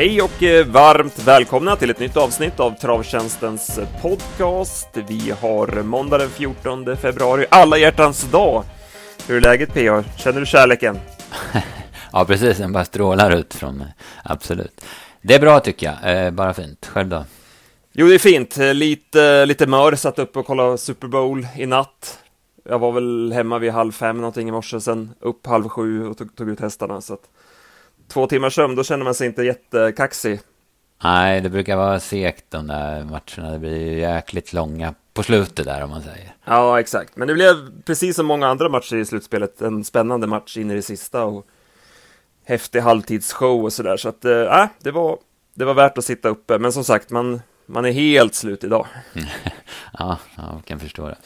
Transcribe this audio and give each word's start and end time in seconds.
Hej 0.00 0.22
och 0.22 0.42
eh, 0.42 0.66
varmt 0.66 1.26
välkomna 1.26 1.76
till 1.76 1.90
ett 1.90 1.98
nytt 1.98 2.16
avsnitt 2.16 2.60
av 2.60 2.70
Travtjänstens 2.70 3.80
podcast. 4.02 4.88
Vi 5.08 5.30
har 5.40 5.82
måndag 5.82 6.18
den 6.18 6.30
14 6.30 6.96
februari, 6.96 7.46
alla 7.50 7.78
hjärtans 7.78 8.30
dag. 8.30 8.64
Hur 9.28 9.36
är 9.36 9.40
läget 9.40 9.74
PA? 9.74 10.04
Känner 10.16 10.40
du 10.40 10.46
kärleken? 10.46 10.98
ja, 12.12 12.24
precis. 12.24 12.58
Den 12.58 12.72
bara 12.72 12.84
strålar 12.84 13.30
ut 13.30 13.54
från 13.54 13.76
mig. 13.76 13.94
Absolut. 14.24 14.84
Det 15.22 15.34
är 15.34 15.40
bra 15.40 15.60
tycker 15.60 15.86
jag. 15.86 16.26
Eh, 16.26 16.30
bara 16.30 16.54
fint. 16.54 16.86
Själv 16.86 17.08
då? 17.08 17.24
Jo, 17.92 18.06
det 18.06 18.14
är 18.14 18.18
fint. 18.18 18.58
Eh, 18.58 18.74
lite, 18.74 19.46
lite 19.46 19.66
mör. 19.66 19.94
Satt 19.94 20.18
upp 20.18 20.36
och 20.36 20.46
kollade 20.46 20.78
Super 20.78 21.08
Bowl 21.08 21.46
i 21.56 21.66
natt. 21.66 22.18
Jag 22.64 22.78
var 22.78 22.92
väl 22.92 23.32
hemma 23.32 23.58
vid 23.58 23.72
halv 23.72 23.92
fem 23.92 24.16
någonting 24.16 24.48
i 24.48 24.52
morse, 24.52 24.80
sen 24.80 25.10
upp 25.20 25.46
halv 25.46 25.68
sju 25.68 26.06
och 26.06 26.18
tog, 26.18 26.36
tog 26.36 26.48
ut 26.48 26.60
hästarna. 26.60 27.00
Så 27.00 27.14
att 27.14 27.22
två 28.12 28.26
timmars 28.26 28.54
sömn, 28.54 28.74
då 28.74 28.84
känner 28.84 29.04
man 29.04 29.14
sig 29.14 29.26
inte 29.26 29.42
jättekaxig. 29.42 30.40
Nej, 31.04 31.40
det 31.40 31.48
brukar 31.48 31.76
vara 31.76 32.00
segt 32.00 32.44
de 32.48 32.66
där 32.66 33.04
matcherna. 33.04 33.52
Det 33.52 33.58
blir 33.58 33.98
jäkligt 33.98 34.52
långa 34.52 34.94
på 35.14 35.22
slutet 35.22 35.64
där 35.64 35.84
om 35.84 35.90
man 35.90 36.02
säger. 36.02 36.34
Ja, 36.44 36.80
exakt. 36.80 37.16
Men 37.16 37.28
det 37.28 37.34
blev 37.34 37.82
precis 37.82 38.16
som 38.16 38.26
många 38.26 38.48
andra 38.48 38.68
matcher 38.68 38.96
i 38.96 39.04
slutspelet 39.04 39.60
en 39.60 39.84
spännande 39.84 40.26
match 40.26 40.56
in 40.56 40.70
i 40.70 40.74
det 40.74 40.82
sista 40.82 41.24
och 41.24 41.46
häftig 42.44 42.80
halvtidsshow 42.80 43.64
och 43.64 43.72
sådär. 43.72 43.96
Så 43.96 44.08
att, 44.08 44.24
äh, 44.24 44.66
det 44.78 44.90
var, 44.90 45.18
det 45.54 45.64
var 45.64 45.74
värt 45.74 45.98
att 45.98 46.04
sitta 46.04 46.28
uppe. 46.28 46.58
Men 46.58 46.72
som 46.72 46.84
sagt, 46.84 47.10
man, 47.10 47.42
man 47.66 47.84
är 47.84 47.92
helt 47.92 48.34
slut 48.34 48.64
idag. 48.64 48.86
ja, 49.98 50.18
jag 50.36 50.62
kan 50.64 50.80
förstå 50.80 51.08
det. 51.08 51.16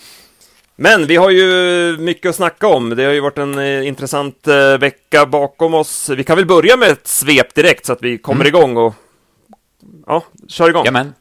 Men 0.76 1.06
vi 1.06 1.16
har 1.16 1.30
ju 1.30 1.96
mycket 1.98 2.28
att 2.28 2.36
snacka 2.36 2.66
om. 2.66 2.90
Det 2.90 3.04
har 3.04 3.12
ju 3.12 3.20
varit 3.20 3.38
en 3.38 3.58
eh, 3.58 3.86
intressant 3.86 4.48
eh, 4.48 4.78
vecka 4.78 5.26
bakom 5.26 5.74
oss. 5.74 6.08
Vi 6.08 6.24
kan 6.24 6.36
väl 6.36 6.46
börja 6.46 6.76
med 6.76 6.90
ett 6.90 7.06
svep 7.06 7.54
direkt 7.54 7.86
så 7.86 7.92
att 7.92 8.02
vi 8.02 8.18
kommer 8.18 8.44
mm. 8.44 8.56
igång 8.56 8.76
och 8.76 8.94
ja, 10.06 10.24
kör 10.48 10.68
igång. 10.68 10.84
Jamen. 10.84 11.12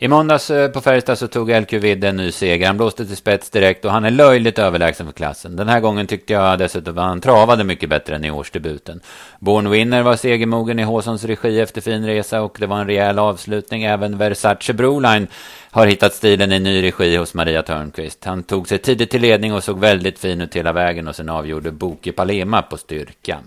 I 0.00 0.08
måndags 0.08 0.50
eh, 0.50 0.70
på 0.70 0.80
Färjestad 0.80 1.18
så 1.18 1.28
tog 1.28 1.50
LQ 1.50 1.72
Vidde 1.72 2.08
en 2.08 2.16
ny 2.16 2.32
seger. 2.32 2.66
Han 2.66 2.76
blåste 2.76 3.06
till 3.06 3.16
spets 3.16 3.50
direkt 3.50 3.84
och 3.84 3.90
han 3.90 4.04
är 4.04 4.10
löjligt 4.10 4.58
överlägsen 4.58 5.06
för 5.06 5.12
klassen. 5.12 5.56
Den 5.56 5.68
här 5.68 5.80
gången 5.80 6.06
tyckte 6.06 6.32
jag 6.32 6.58
dessutom 6.58 6.98
att 6.98 7.04
han 7.04 7.20
travade 7.20 7.64
mycket 7.64 7.88
bättre 7.88 8.16
än 8.16 8.24
i 8.24 8.30
årsdebuten. 8.30 9.00
Born 9.38 9.70
Winner 9.70 10.02
var 10.02 10.16
segermogen 10.16 10.78
i 10.78 10.82
Håsons 10.82 11.24
regi 11.24 11.60
efter 11.60 11.80
fin 11.80 12.06
resa 12.06 12.42
och 12.42 12.56
det 12.60 12.66
var 12.66 12.80
en 12.80 12.86
rejäl 12.86 13.18
avslutning. 13.18 13.84
Även 13.84 14.18
Versace 14.18 14.72
Broline 14.72 15.26
har 15.70 15.86
hittat 15.86 16.14
stilen 16.14 16.52
i 16.52 16.58
ny 16.58 16.82
regi 16.82 17.16
hos 17.16 17.34
Maria 17.34 17.62
Törnqvist. 17.62 18.24
Han 18.24 18.42
tog 18.42 18.68
sig 18.68 18.78
tidigt 18.78 19.10
till 19.10 19.22
ledning 19.22 19.54
och 19.54 19.64
såg 19.64 19.78
väldigt 19.78 20.18
fin 20.18 20.40
ut 20.40 20.56
hela 20.56 20.72
vägen 20.72 21.08
och 21.08 21.16
sen 21.16 21.28
avgjorde 21.28 21.70
Boke 21.70 22.12
Palema 22.12 22.62
på 22.62 22.76
styrka. 22.76 23.38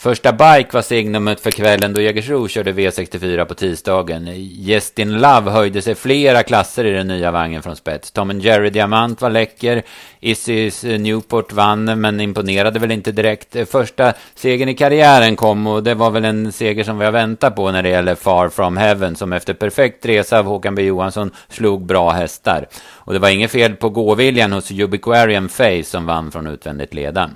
Första 0.00 0.32
bike 0.32 0.68
var 0.72 0.82
signumet 0.82 1.40
för 1.40 1.50
kvällen 1.50 1.94
då 1.94 2.00
Jägersro 2.00 2.48
körde 2.48 2.72
V64 2.72 3.44
på 3.44 3.54
tisdagen. 3.54 4.28
Justin 4.56 5.12
Love 5.12 5.50
höjde 5.50 5.82
sig 5.82 5.94
flera 5.94 6.42
klasser 6.42 6.84
i 6.84 6.90
den 6.90 7.08
nya 7.08 7.30
vagnen 7.30 7.62
från 7.62 7.76
spets. 7.76 8.10
Tom 8.10 8.40
Jerry 8.40 8.70
Diamant 8.70 9.20
var 9.20 9.30
läcker. 9.30 9.82
Isis 10.20 10.82
Newport 10.82 11.52
vann, 11.52 12.00
men 12.00 12.20
imponerade 12.20 12.78
väl 12.78 12.90
inte 12.90 13.12
direkt. 13.12 13.56
Första 13.70 14.12
segern 14.34 14.68
i 14.68 14.74
karriären 14.74 15.36
kom 15.36 15.66
och 15.66 15.82
det 15.82 15.94
var 15.94 16.10
väl 16.10 16.24
en 16.24 16.52
seger 16.52 16.84
som 16.84 16.98
vi 16.98 17.04
har 17.04 17.12
väntat 17.12 17.56
på 17.56 17.70
när 17.70 17.82
det 17.82 17.88
gäller 17.88 18.14
Far 18.14 18.48
From 18.48 18.76
Heaven, 18.76 19.16
som 19.16 19.32
efter 19.32 19.54
perfekt 19.54 20.06
resa 20.06 20.38
av 20.38 20.46
Håkan 20.46 20.74
B 20.74 20.82
Johansson 20.82 21.30
slog 21.48 21.86
bra 21.86 22.10
hästar. 22.10 22.66
Och 22.94 23.12
det 23.12 23.18
var 23.18 23.28
inget 23.28 23.50
fel 23.50 23.76
på 23.76 23.88
gåviljan 23.88 24.52
hos 24.52 24.70
Ubiquarian 24.70 25.48
Face 25.48 25.84
som 25.84 26.06
vann 26.06 26.32
från 26.32 26.46
utvändigt 26.46 26.94
ledan. 26.94 27.30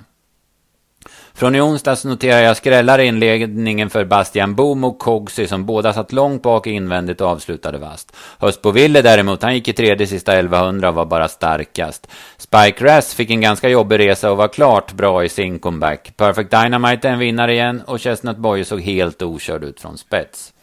Från 1.37 1.55
i 1.55 1.61
onsdags 1.61 2.05
noterar 2.05 2.41
jag 2.41 2.57
skrällar 2.57 2.99
inledningen 2.99 3.89
för 3.89 4.05
Bastian 4.05 4.55
Boom 4.55 4.83
och 4.83 4.99
Cogsy 4.99 5.47
som 5.47 5.65
båda 5.65 5.93
satt 5.93 6.11
långt 6.11 6.41
bak 6.41 6.67
invändigt 6.67 7.21
och 7.21 7.27
avslutade 7.27 7.77
vast. 7.77 8.15
Höstboville 8.39 9.01
däremot, 9.01 9.41
han 9.41 9.53
gick 9.53 9.67
i 9.67 9.73
tredje 9.73 10.07
sista 10.07 10.33
1100 10.33 10.89
och 10.89 10.95
var 10.95 11.05
bara 11.05 11.27
starkast. 11.27 12.07
Spike 12.37 12.85
Rass 12.85 13.13
fick 13.13 13.29
en 13.29 13.41
ganska 13.41 13.69
jobbig 13.69 13.99
resa 13.99 14.31
och 14.31 14.37
var 14.37 14.47
klart 14.47 14.93
bra 14.93 15.23
i 15.23 15.29
sin 15.29 15.59
comeback. 15.59 16.17
Perfect 16.17 16.51
Dynamite 16.51 17.07
är 17.07 17.13
en 17.13 17.19
vinnare 17.19 17.53
igen 17.53 17.81
och 17.85 17.99
Chestnut 17.99 18.37
Boy 18.37 18.63
såg 18.63 18.81
helt 18.81 19.21
okörd 19.21 19.63
ut 19.63 19.79
från 19.79 19.97
spets. 19.97 20.54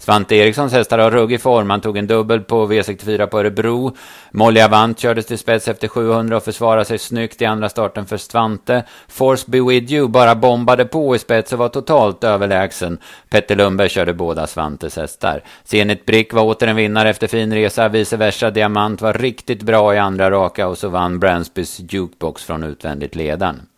Svante 0.00 0.36
Erikssons 0.36 0.72
hästar 0.72 0.98
har 0.98 1.10
ruggig 1.10 1.40
form. 1.40 1.70
Han 1.70 1.80
tog 1.80 1.96
en 1.96 2.06
dubbel 2.06 2.40
på 2.40 2.66
V64 2.66 3.26
på 3.26 3.38
Örebro. 3.38 3.96
Molly 4.30 4.60
Avant 4.60 4.98
kördes 4.98 5.26
till 5.26 5.38
spets 5.38 5.68
efter 5.68 5.88
700 5.88 6.36
och 6.36 6.42
försvarade 6.42 6.84
sig 6.84 6.98
snyggt 6.98 7.42
i 7.42 7.44
andra 7.44 7.68
starten 7.68 8.06
för 8.06 8.16
Svante. 8.16 8.84
Force 9.08 9.44
Be 9.46 9.60
With 9.60 9.92
You 9.92 10.08
bara 10.08 10.34
bombade 10.34 10.84
på 10.84 11.16
i 11.16 11.18
spets 11.18 11.52
och 11.52 11.58
var 11.58 11.68
totalt 11.68 12.24
överlägsen. 12.24 12.98
Petter 13.30 13.56
Lundberg 13.56 13.88
körde 13.88 14.14
båda 14.14 14.46
Svantes 14.46 14.96
hästar. 14.96 15.42
Zenit 15.64 16.06
Brick 16.06 16.32
var 16.32 16.42
åter 16.42 16.68
en 16.68 16.76
vinnare 16.76 17.10
efter 17.10 17.26
fin 17.26 17.54
resa. 17.54 17.88
Vice 17.88 18.16
versa 18.16 18.50
Diamant 18.50 19.02
var 19.02 19.12
riktigt 19.12 19.62
bra 19.62 19.94
i 19.94 19.98
andra 19.98 20.30
raka 20.30 20.68
och 20.68 20.78
så 20.78 20.88
vann 20.88 21.18
Bransbys 21.18 21.80
Jukebox 21.88 22.44
från 22.44 22.64
utvändigt 22.64 23.14
ledaren. 23.14 23.69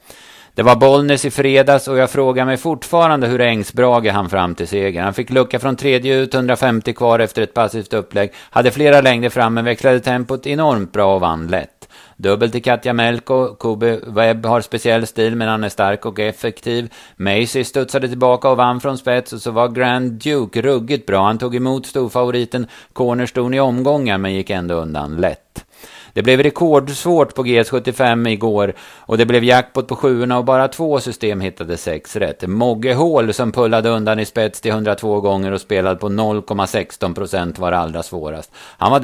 Det 0.54 0.62
var 0.62 0.76
Bollnäs 0.76 1.24
i 1.24 1.30
fredags 1.30 1.88
och 1.88 1.98
jag 1.98 2.10
frågar 2.10 2.44
mig 2.44 2.56
fortfarande 2.56 3.26
hur 3.26 3.40
Ängsbrage 3.40 4.10
han 4.12 4.30
fram 4.30 4.54
till 4.54 4.68
seger. 4.68 5.02
Han 5.02 5.14
fick 5.14 5.30
lucka 5.30 5.58
från 5.58 5.76
tredje 5.76 6.16
ut, 6.16 6.34
150 6.34 6.92
kvar 6.92 7.18
efter 7.18 7.42
ett 7.42 7.54
passivt 7.54 7.92
upplägg. 7.92 8.32
Hade 8.50 8.70
flera 8.70 9.00
längder 9.00 9.28
fram 9.28 9.54
men 9.54 9.64
växlade 9.64 10.00
tempot 10.00 10.46
enormt 10.46 10.92
bra 10.92 11.14
och 11.14 11.20
vann 11.20 11.46
lätt. 11.46 11.88
Dubbel 12.16 12.50
till 12.50 12.62
Katja 12.62 12.92
Melko. 12.92 13.54
Kobe 13.54 14.00
Webb 14.06 14.46
har 14.46 14.60
speciell 14.60 15.06
stil 15.06 15.36
men 15.36 15.48
han 15.48 15.64
är 15.64 15.68
stark 15.68 16.06
och 16.06 16.18
effektiv. 16.18 16.92
Macy 17.16 17.64
studsade 17.64 18.08
tillbaka 18.08 18.48
och 18.48 18.56
vann 18.56 18.80
från 18.80 18.98
spets 18.98 19.32
och 19.32 19.42
så 19.42 19.50
var 19.50 19.68
Grand 19.68 20.12
Duke 20.12 20.62
ruggigt 20.62 21.06
bra. 21.06 21.26
Han 21.26 21.38
tog 21.38 21.56
emot 21.56 21.86
storfavoriten 21.86 22.66
Cornerstone 22.92 23.56
i 23.56 23.60
omgångar 23.60 24.18
men 24.18 24.34
gick 24.34 24.50
ändå 24.50 24.74
undan 24.74 25.16
lätt. 25.16 25.64
Det 26.12 26.22
blev 26.22 26.42
rekordsvårt 26.42 27.34
på 27.34 27.44
GS75 27.44 28.28
igår 28.28 28.74
och 28.98 29.18
det 29.18 29.26
blev 29.26 29.44
jackpot 29.44 29.88
på 29.88 29.96
sjuorna 29.96 30.38
och 30.38 30.44
bara 30.44 30.68
två 30.68 31.00
system 31.00 31.40
hittade 31.40 31.76
sex 31.76 32.16
rätt. 32.16 32.48
Mogge 32.48 32.94
Hall 32.94 33.34
som 33.34 33.52
pullade 33.52 33.88
undan 33.88 34.18
i 34.18 34.24
spets 34.24 34.60
till 34.60 34.70
102 34.70 35.20
gånger 35.20 35.52
och 35.52 35.60
spelade 35.60 35.96
på 35.96 36.08
0,16 36.08 37.14
procent 37.14 37.58
var 37.58 37.72
allra 37.72 38.02
svårast. 38.02 38.52
Han 38.78 38.90
var 38.90 39.00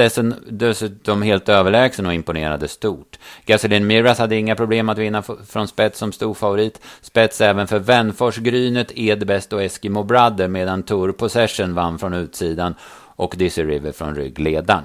dessutom 0.52 1.22
helt 1.22 1.48
överlägsen 1.48 2.06
och 2.06 2.14
imponerade 2.14 2.68
stort. 2.68 3.18
Gasolin 3.46 3.86
Miras 3.86 4.18
hade 4.18 4.36
inga 4.36 4.54
problem 4.54 4.88
att 4.88 4.98
vinna 4.98 5.22
från 5.22 5.68
spets 5.68 5.98
som 5.98 6.12
stor 6.12 6.34
favorit. 6.34 6.80
Spets 7.00 7.40
även 7.40 7.66
för 7.66 7.78
Vänfors, 7.78 8.36
Grynet, 8.36 8.92
Edbest 8.94 9.52
och 9.52 9.62
Eskimo 9.62 10.02
Brother 10.02 10.48
medan 10.48 10.82
Tour 10.82 11.12
Possession 11.12 11.74
vann 11.74 11.98
från 11.98 12.14
utsidan 12.14 12.74
och 13.16 13.34
Dizzy 13.36 13.64
River 13.64 13.92
från 13.92 14.14
ryggledaren. 14.14 14.84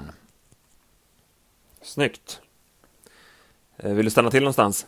Snyggt. 1.84 2.40
Eh, 3.76 3.92
vill 3.92 4.04
du 4.04 4.10
stanna 4.10 4.30
till 4.30 4.40
någonstans? 4.40 4.86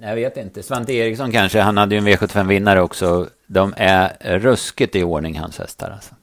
Jag 0.00 0.14
vet 0.14 0.36
inte. 0.36 0.62
Svante 0.62 0.92
Eriksson 0.92 1.32
kanske. 1.32 1.60
Han 1.60 1.76
hade 1.76 1.94
ju 1.94 1.98
en 1.98 2.08
V75-vinnare 2.08 2.80
också. 2.80 3.28
De 3.46 3.74
är 3.76 4.38
ruskigt 4.38 4.96
i 4.96 5.02
ordning, 5.02 5.38
hans 5.38 5.58
hästar. 5.58 5.90
Alltså. 5.90 6.14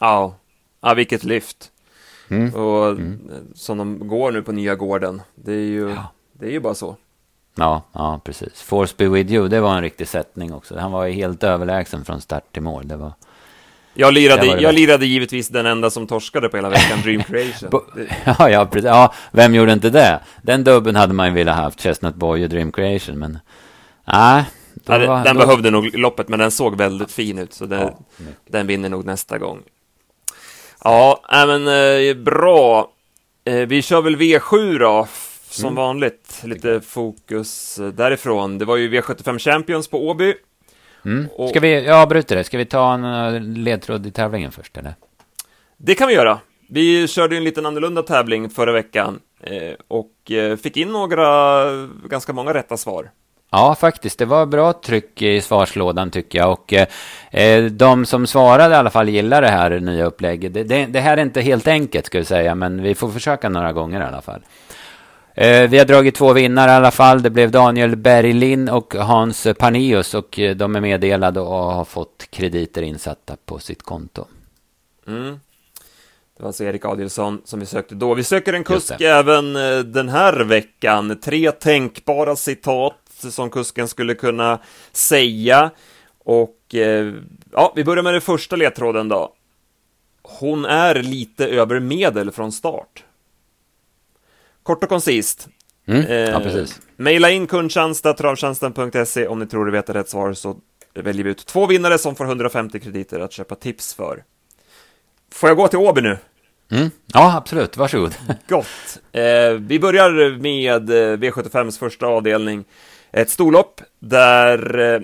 Ja. 0.00 0.34
ja, 0.80 0.94
vilket 0.94 1.24
lyft. 1.24 1.70
Mm. 2.28 2.54
Och 2.54 2.88
mm. 2.88 3.30
som 3.54 3.78
de 3.78 4.08
går 4.08 4.32
nu 4.32 4.42
på 4.42 4.52
nya 4.52 4.74
gården. 4.74 5.22
Det 5.34 5.52
är 5.52 5.66
ju, 5.66 5.90
ja. 5.90 6.12
det 6.32 6.46
är 6.46 6.50
ju 6.50 6.60
bara 6.60 6.74
så. 6.74 6.96
Ja, 7.54 7.82
ja, 7.92 8.20
precis. 8.24 8.62
Force 8.62 8.94
be 8.98 9.08
with 9.08 9.32
you, 9.32 9.48
det 9.48 9.60
var 9.60 9.76
en 9.76 9.82
riktig 9.82 10.08
sättning 10.08 10.54
också. 10.54 10.78
Han 10.78 10.92
var 10.92 11.04
ju 11.04 11.12
helt 11.12 11.44
överlägsen 11.44 12.04
från 12.04 12.20
start 12.20 12.52
till 12.52 12.62
mål. 12.62 12.88
Det 12.88 12.96
var... 12.96 13.12
Jag 14.00 14.14
lirade, 14.14 14.46
jag 14.46 14.74
lirade 14.74 15.06
givetvis 15.06 15.48
den 15.48 15.66
enda 15.66 15.90
som 15.90 16.06
torskade 16.06 16.48
på 16.48 16.56
hela 16.56 16.68
veckan, 16.68 17.00
Dream 17.02 17.22
Creation. 17.28 17.70
ja, 18.24 18.50
ja, 18.50 18.66
precis. 18.66 18.84
Ja, 18.84 19.14
vem 19.32 19.54
gjorde 19.54 19.72
inte 19.72 19.90
det? 19.90 20.20
Den 20.42 20.64
dubben 20.64 20.96
hade 20.96 21.14
man 21.14 21.26
ju 21.26 21.34
velat 21.34 21.56
haft, 21.56 21.80
Chestnut 21.80 22.14
Boy 22.14 22.44
och 22.44 22.50
Dream 22.50 22.72
Creation, 22.72 23.18
men... 23.18 23.38
Nej. 24.04 24.44
Ja, 24.84 24.98
den, 24.98 25.24
den 25.24 25.36
behövde 25.36 25.70
nog 25.70 25.94
loppet, 25.94 26.28
men 26.28 26.38
den 26.38 26.50
såg 26.50 26.76
väldigt 26.76 27.12
fin 27.12 27.38
ut, 27.38 27.52
så 27.52 27.66
det, 27.66 27.76
ja, 27.76 27.98
den 28.50 28.66
vinner 28.66 28.88
nog 28.88 29.04
nästa 29.04 29.38
gång. 29.38 29.62
Ja, 30.84 31.20
äh, 31.32 31.46
men 31.46 31.68
eh, 31.68 32.14
bra. 32.14 32.90
Eh, 33.44 33.54
vi 33.54 33.82
kör 33.82 34.02
väl 34.02 34.16
V7 34.16 34.78
då, 34.78 35.08
som 35.48 35.64
mm. 35.64 35.74
vanligt. 35.74 36.40
Lite 36.44 36.80
fokus 36.80 37.80
därifrån. 37.94 38.58
Det 38.58 38.64
var 38.64 38.76
ju 38.76 39.00
V75 39.00 39.38
Champions 39.38 39.88
på 39.88 40.08
Åby. 40.08 40.34
Mm. 41.04 41.28
Och, 41.36 41.50
Ska 41.50 41.60
vi, 41.60 41.84
jag 41.84 41.96
avbryter 41.96 42.36
det. 42.36 42.44
Ska 42.44 42.58
vi 42.58 42.64
ta 42.64 42.94
en 42.94 43.04
uh, 43.04 43.40
ledtråd 43.40 44.06
i 44.06 44.10
tävlingen 44.10 44.52
först, 44.52 44.76
eller? 44.76 44.94
Det 45.76 45.94
kan 45.94 46.08
vi 46.08 46.14
göra. 46.14 46.38
Vi 46.68 47.08
körde 47.08 47.36
en 47.36 47.44
liten 47.44 47.66
annorlunda 47.66 48.02
tävling 48.02 48.50
förra 48.50 48.72
veckan 48.72 49.20
eh, 49.40 49.74
och 49.88 50.30
eh, 50.30 50.56
fick 50.56 50.76
in 50.76 50.88
några, 50.88 51.64
ganska 52.08 52.32
många 52.32 52.54
rätta 52.54 52.76
svar. 52.76 53.10
Ja, 53.50 53.74
faktiskt. 53.74 54.18
Det 54.18 54.24
var 54.24 54.46
bra 54.46 54.72
tryck 54.72 55.22
i 55.22 55.40
svarslådan 55.40 56.10
tycker 56.10 56.38
jag. 56.38 56.52
Och 56.52 56.72
eh, 57.34 57.64
de 57.64 58.06
som 58.06 58.26
svarade 58.26 58.74
i 58.74 58.76
alla 58.76 58.90
fall 58.90 59.08
gillar 59.08 59.42
det 59.42 59.48
här 59.48 59.80
nya 59.80 60.04
upplägget. 60.04 60.54
Det, 60.54 60.64
det, 60.64 60.86
det, 60.86 61.00
här 61.00 61.16
är 61.16 61.22
inte 61.22 61.40
helt 61.40 61.68
enkelt 61.68 62.06
ska 62.06 62.18
vi 62.18 62.24
säga, 62.24 62.54
men 62.54 62.82
vi 62.82 62.94
får 62.94 63.10
försöka 63.10 63.48
några 63.48 63.72
gånger 63.72 64.00
i 64.00 64.04
alla 64.04 64.22
fall. 64.22 64.40
Eh, 65.40 65.68
vi 65.68 65.78
har 65.78 65.84
dragit 65.84 66.14
två 66.14 66.32
vinnare 66.32 66.70
i 66.70 66.74
alla 66.74 66.90
fall. 66.90 67.22
Det 67.22 67.30
blev 67.30 67.50
Daniel 67.50 67.96
Berglin 67.96 68.68
och 68.68 68.94
Hans 68.94 69.46
Panius 69.58 70.14
och 70.14 70.38
eh, 70.38 70.56
de 70.56 70.76
är 70.76 70.80
meddelade 70.80 71.40
och 71.40 71.72
har 71.72 71.84
fått 71.84 72.26
krediter 72.30 72.82
insatta 72.82 73.36
på 73.46 73.58
sitt 73.58 73.82
konto. 73.82 74.24
Mm. 75.06 75.40
Det 76.36 76.42
var 76.42 76.46
alltså 76.46 76.64
Erik 76.64 76.84
Adielsson 76.84 77.42
som 77.44 77.60
vi 77.60 77.66
sökte 77.66 77.94
då. 77.94 78.14
Vi 78.14 78.24
söker 78.24 78.52
en 78.52 78.64
kusk 78.64 79.00
även 79.00 79.56
eh, 79.56 79.78
den 79.78 80.08
här 80.08 80.40
veckan. 80.44 81.20
Tre 81.20 81.52
tänkbara 81.52 82.36
citat 82.36 83.00
som 83.30 83.50
kusken 83.50 83.88
skulle 83.88 84.14
kunna 84.14 84.58
säga. 84.92 85.70
Och 86.24 86.74
ja, 87.52 87.72
vi 87.76 87.84
börjar 87.84 88.02
med 88.02 88.14
den 88.14 88.20
första 88.20 88.56
ledtråden 88.56 89.08
då. 89.08 89.32
Hon 90.22 90.64
är 90.64 90.94
lite 90.94 91.46
över 91.46 91.80
medel 91.80 92.30
från 92.30 92.52
start. 92.52 93.04
Kort 94.68 94.82
och 94.82 94.88
koncist. 94.88 95.48
Mm, 95.86 96.06
eh, 96.06 96.16
ja, 96.16 96.40
precis. 96.40 96.80
Maila 96.96 97.30
in 97.30 97.46
kundtjänst.travtjänsten.se 97.46 99.26
om 99.26 99.38
ni 99.38 99.46
tror 99.46 99.66
du 99.66 99.72
vet 99.72 99.90
rätt 99.90 100.08
svar 100.08 100.32
så 100.32 100.56
väljer 100.94 101.24
vi 101.24 101.30
ut 101.30 101.46
två 101.46 101.66
vinnare 101.66 101.98
som 101.98 102.16
får 102.16 102.24
150 102.24 102.80
krediter 102.80 103.20
att 103.20 103.32
köpa 103.32 103.54
tips 103.54 103.94
för. 103.94 104.24
Får 105.32 105.48
jag 105.48 105.56
gå 105.56 105.68
till 105.68 105.78
Åby 105.78 106.00
nu? 106.00 106.18
Mm. 106.70 106.90
Ja, 107.06 107.36
absolut. 107.36 107.76
Varsågod. 107.76 108.14
Gott. 108.48 108.98
Eh, 109.12 109.52
vi 109.52 109.80
börjar 109.80 110.38
med 110.38 110.90
eh, 110.90 111.16
V75s 111.16 111.78
första 111.78 112.06
avdelning. 112.06 112.64
Ett 113.12 113.30
storlopp 113.30 113.80
där 113.98 114.78
eh, 114.94 115.00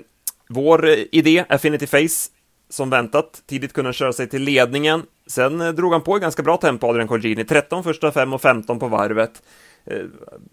vår 0.49 0.89
idé, 1.11 1.45
Affinity 1.49 1.87
Face, 1.87 2.29
som 2.69 2.89
väntat, 2.89 3.43
tidigt 3.45 3.73
kunna 3.73 3.93
köra 3.93 4.13
sig 4.13 4.29
till 4.29 4.41
ledningen. 4.41 5.03
Sen 5.27 5.61
eh, 5.61 5.69
drog 5.69 5.91
han 5.91 6.01
på 6.01 6.17
i 6.17 6.19
ganska 6.19 6.43
bra 6.43 6.57
tempo, 6.57 6.87
Adrian 6.87 7.07
Colgjini. 7.07 7.45
13 7.45 7.83
första 7.83 8.11
fem 8.11 8.33
och 8.33 8.41
15 8.41 8.79
på 8.79 8.87
varvet. 8.87 9.41
Eh, 9.85 10.01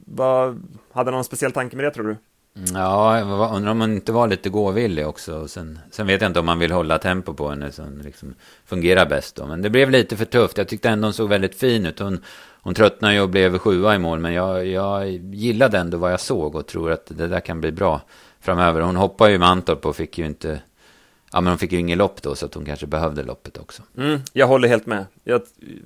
vad, 0.06 0.62
hade 0.92 1.10
någon 1.10 1.24
speciell 1.24 1.52
tanke 1.52 1.76
med 1.76 1.84
det, 1.84 1.90
tror 1.90 2.06
du? 2.06 2.16
Ja, 2.74 3.18
jag 3.18 3.56
undrar 3.56 3.70
om 3.70 3.80
han 3.80 3.92
inte 3.92 4.12
var 4.12 4.28
lite 4.28 4.50
gåvillig 4.50 5.06
också. 5.06 5.48
Sen, 5.48 5.78
sen 5.90 6.06
vet 6.06 6.20
jag 6.20 6.30
inte 6.30 6.40
om 6.40 6.46
man 6.46 6.58
vill 6.58 6.72
hålla 6.72 6.98
tempo 6.98 7.34
på 7.34 7.48
henne 7.48 7.72
som 7.72 8.00
liksom 8.04 8.34
fungerar 8.66 9.06
bäst 9.06 9.36
då. 9.36 9.46
Men 9.46 9.62
det 9.62 9.70
blev 9.70 9.90
lite 9.90 10.16
för 10.16 10.24
tufft. 10.24 10.58
Jag 10.58 10.68
tyckte 10.68 10.88
ändå 10.88 11.06
hon 11.06 11.12
såg 11.12 11.28
väldigt 11.28 11.54
fin 11.54 11.86
ut. 11.86 11.98
Hon, 11.98 12.24
hon 12.62 12.74
tröttnade 12.74 13.14
ju 13.14 13.20
och 13.20 13.28
blev 13.28 13.58
sjua 13.58 13.94
i 13.94 13.98
mål. 13.98 14.18
Men 14.18 14.32
jag, 14.32 14.66
jag 14.66 15.10
gillade 15.34 15.78
ändå 15.78 15.98
vad 15.98 16.12
jag 16.12 16.20
såg 16.20 16.54
och 16.54 16.66
tror 16.66 16.92
att 16.92 17.06
det 17.06 17.28
där 17.28 17.40
kan 17.40 17.60
bli 17.60 17.72
bra 17.72 18.00
framöver. 18.40 18.80
Hon 18.80 18.96
hoppade 18.96 19.32
ju 19.32 19.38
Mantorp 19.38 19.86
och 19.86 19.96
fick 19.96 20.18
ju 20.18 20.26
inte 20.26 20.60
Ja, 21.32 21.40
men 21.40 21.50
hon 21.50 21.58
fick 21.58 21.72
ju 21.72 21.78
ingen 21.78 21.98
lopp 21.98 22.22
då, 22.22 22.34
så 22.34 22.46
att 22.46 22.54
hon 22.54 22.64
kanske 22.64 22.86
behövde 22.86 23.22
loppet 23.22 23.58
också. 23.58 23.82
Mm, 23.96 24.20
jag 24.32 24.46
håller 24.46 24.68
helt 24.68 24.86
med. 24.86 25.06
Jag, 25.24 25.42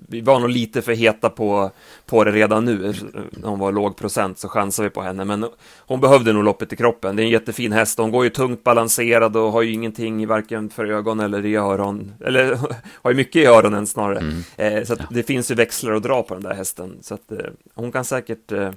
vi 0.08 0.20
var 0.20 0.40
nog 0.40 0.50
lite 0.50 0.82
för 0.82 0.92
heta 0.92 1.30
på, 1.30 1.70
på 2.06 2.24
det 2.24 2.32
redan 2.32 2.64
nu. 2.64 2.94
När 3.30 3.48
hon 3.48 3.58
var 3.58 3.72
låg 3.72 3.96
procent 3.96 4.38
så 4.38 4.48
chansade 4.48 4.88
vi 4.88 4.94
på 4.94 5.02
henne, 5.02 5.24
men 5.24 5.46
hon 5.78 6.00
behövde 6.00 6.32
nog 6.32 6.44
loppet 6.44 6.72
i 6.72 6.76
kroppen. 6.76 7.16
Det 7.16 7.22
är 7.22 7.24
en 7.24 7.30
jättefin 7.30 7.72
häst. 7.72 7.98
Hon 7.98 8.10
går 8.10 8.24
ju 8.24 8.30
tungt 8.30 8.64
balanserad 8.64 9.36
och 9.36 9.52
har 9.52 9.62
ju 9.62 9.72
ingenting 9.72 10.26
varken 10.26 10.70
för 10.70 10.86
ögon 10.86 11.20
eller 11.20 11.46
i 11.46 11.56
öron. 11.56 12.14
Eller 12.24 12.58
har 13.02 13.10
ju 13.10 13.16
mycket 13.16 13.36
i 13.36 13.46
öronen 13.46 13.86
snarare. 13.86 14.18
Mm. 14.18 14.42
Eh, 14.56 14.84
så 14.84 14.96
det 15.10 15.22
finns 15.22 15.50
ju 15.50 15.54
växlar 15.54 15.92
att 15.92 16.02
dra 16.02 16.22
på 16.22 16.34
den 16.34 16.42
där 16.42 16.54
hästen. 16.54 16.98
Så 17.02 17.14
att 17.14 17.32
eh, 17.32 17.38
hon 17.74 17.92
kan 17.92 18.04
säkert 18.04 18.52
eh, 18.52 18.70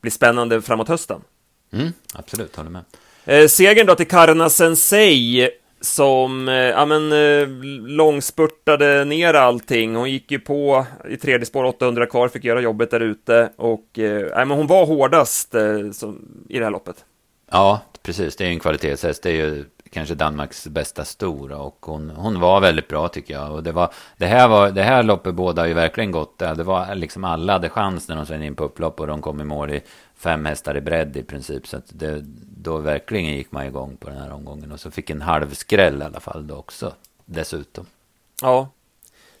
bli 0.00 0.10
spännande 0.10 0.62
framåt 0.62 0.88
hösten. 0.88 1.20
Mm, 1.72 1.92
absolut, 2.14 2.56
håller 2.56 2.70
med. 2.70 2.84
Eh, 3.24 3.46
segern 3.48 3.86
då 3.86 3.94
till 3.94 4.08
Karna 4.08 4.50
Sensei 4.50 5.50
som, 5.80 6.48
eh, 6.48 6.54
ja 6.54 6.86
men, 6.86 7.12
eh, 7.12 7.48
långspurtade 7.86 9.04
ner 9.04 9.34
allting. 9.34 9.94
Hon 9.96 10.10
gick 10.10 10.30
ju 10.30 10.38
på 10.38 10.86
i 11.08 11.16
tredje 11.16 11.46
spår, 11.46 11.64
800 11.64 12.06
kvar, 12.06 12.28
fick 12.28 12.44
göra 12.44 12.60
jobbet 12.60 12.90
där 12.90 13.00
ute 13.00 13.50
och, 13.56 13.98
eh, 13.98 14.04
ja, 14.04 14.44
men 14.44 14.50
hon 14.50 14.66
var 14.66 14.86
hårdast 14.86 15.54
som, 15.92 16.44
i 16.48 16.58
det 16.58 16.64
här 16.64 16.70
loppet. 16.70 17.04
Ja, 17.50 17.80
precis. 18.02 18.36
Det 18.36 18.44
är 18.44 18.48
en 18.48 18.60
kvalitetshäst. 18.60 19.22
Det 19.22 19.30
är 19.30 19.34
ju 19.34 19.64
kanske 19.96 20.14
Danmarks 20.14 20.66
bästa 20.66 21.04
stora 21.04 21.58
och 21.58 21.76
hon, 21.80 22.10
hon 22.10 22.40
var 22.40 22.60
väldigt 22.60 22.88
bra 22.88 23.08
tycker 23.08 23.34
jag. 23.34 23.52
Och 23.52 23.62
det, 23.62 23.72
var, 23.72 23.92
det, 24.16 24.26
här 24.26 24.48
var, 24.48 24.70
det 24.70 24.82
här 24.82 25.02
loppet 25.02 25.34
båda 25.34 25.68
ju 25.68 25.74
verkligen 25.74 26.10
gott. 26.10 26.38
Det 26.38 26.62
var 26.62 26.94
liksom 26.94 27.24
alla 27.24 27.52
hade 27.52 27.68
chans 27.68 28.08
när 28.08 28.16
de 28.16 28.26
svängde 28.26 28.46
in 28.46 28.54
på 28.54 28.64
upplopp 28.64 29.00
och 29.00 29.06
de 29.06 29.22
kom 29.22 29.40
i 29.40 29.44
mål 29.44 29.70
i 29.70 29.80
fem 30.16 30.44
hästar 30.44 30.76
i 30.76 30.80
bredd 30.80 31.16
i 31.16 31.22
princip. 31.22 31.66
Så 31.66 31.76
att 31.76 31.84
det, 31.88 32.20
då 32.56 32.78
verkligen 32.78 33.36
gick 33.36 33.52
man 33.52 33.66
igång 33.66 33.96
på 33.96 34.10
den 34.10 34.18
här 34.18 34.32
omgången. 34.32 34.72
Och 34.72 34.80
så 34.80 34.90
fick 34.90 35.10
en 35.10 35.22
halvskräll 35.22 36.02
i 36.02 36.04
alla 36.04 36.20
fall 36.20 36.46
då 36.46 36.54
också, 36.54 36.92
dessutom. 37.24 37.86
Ja. 38.42 38.68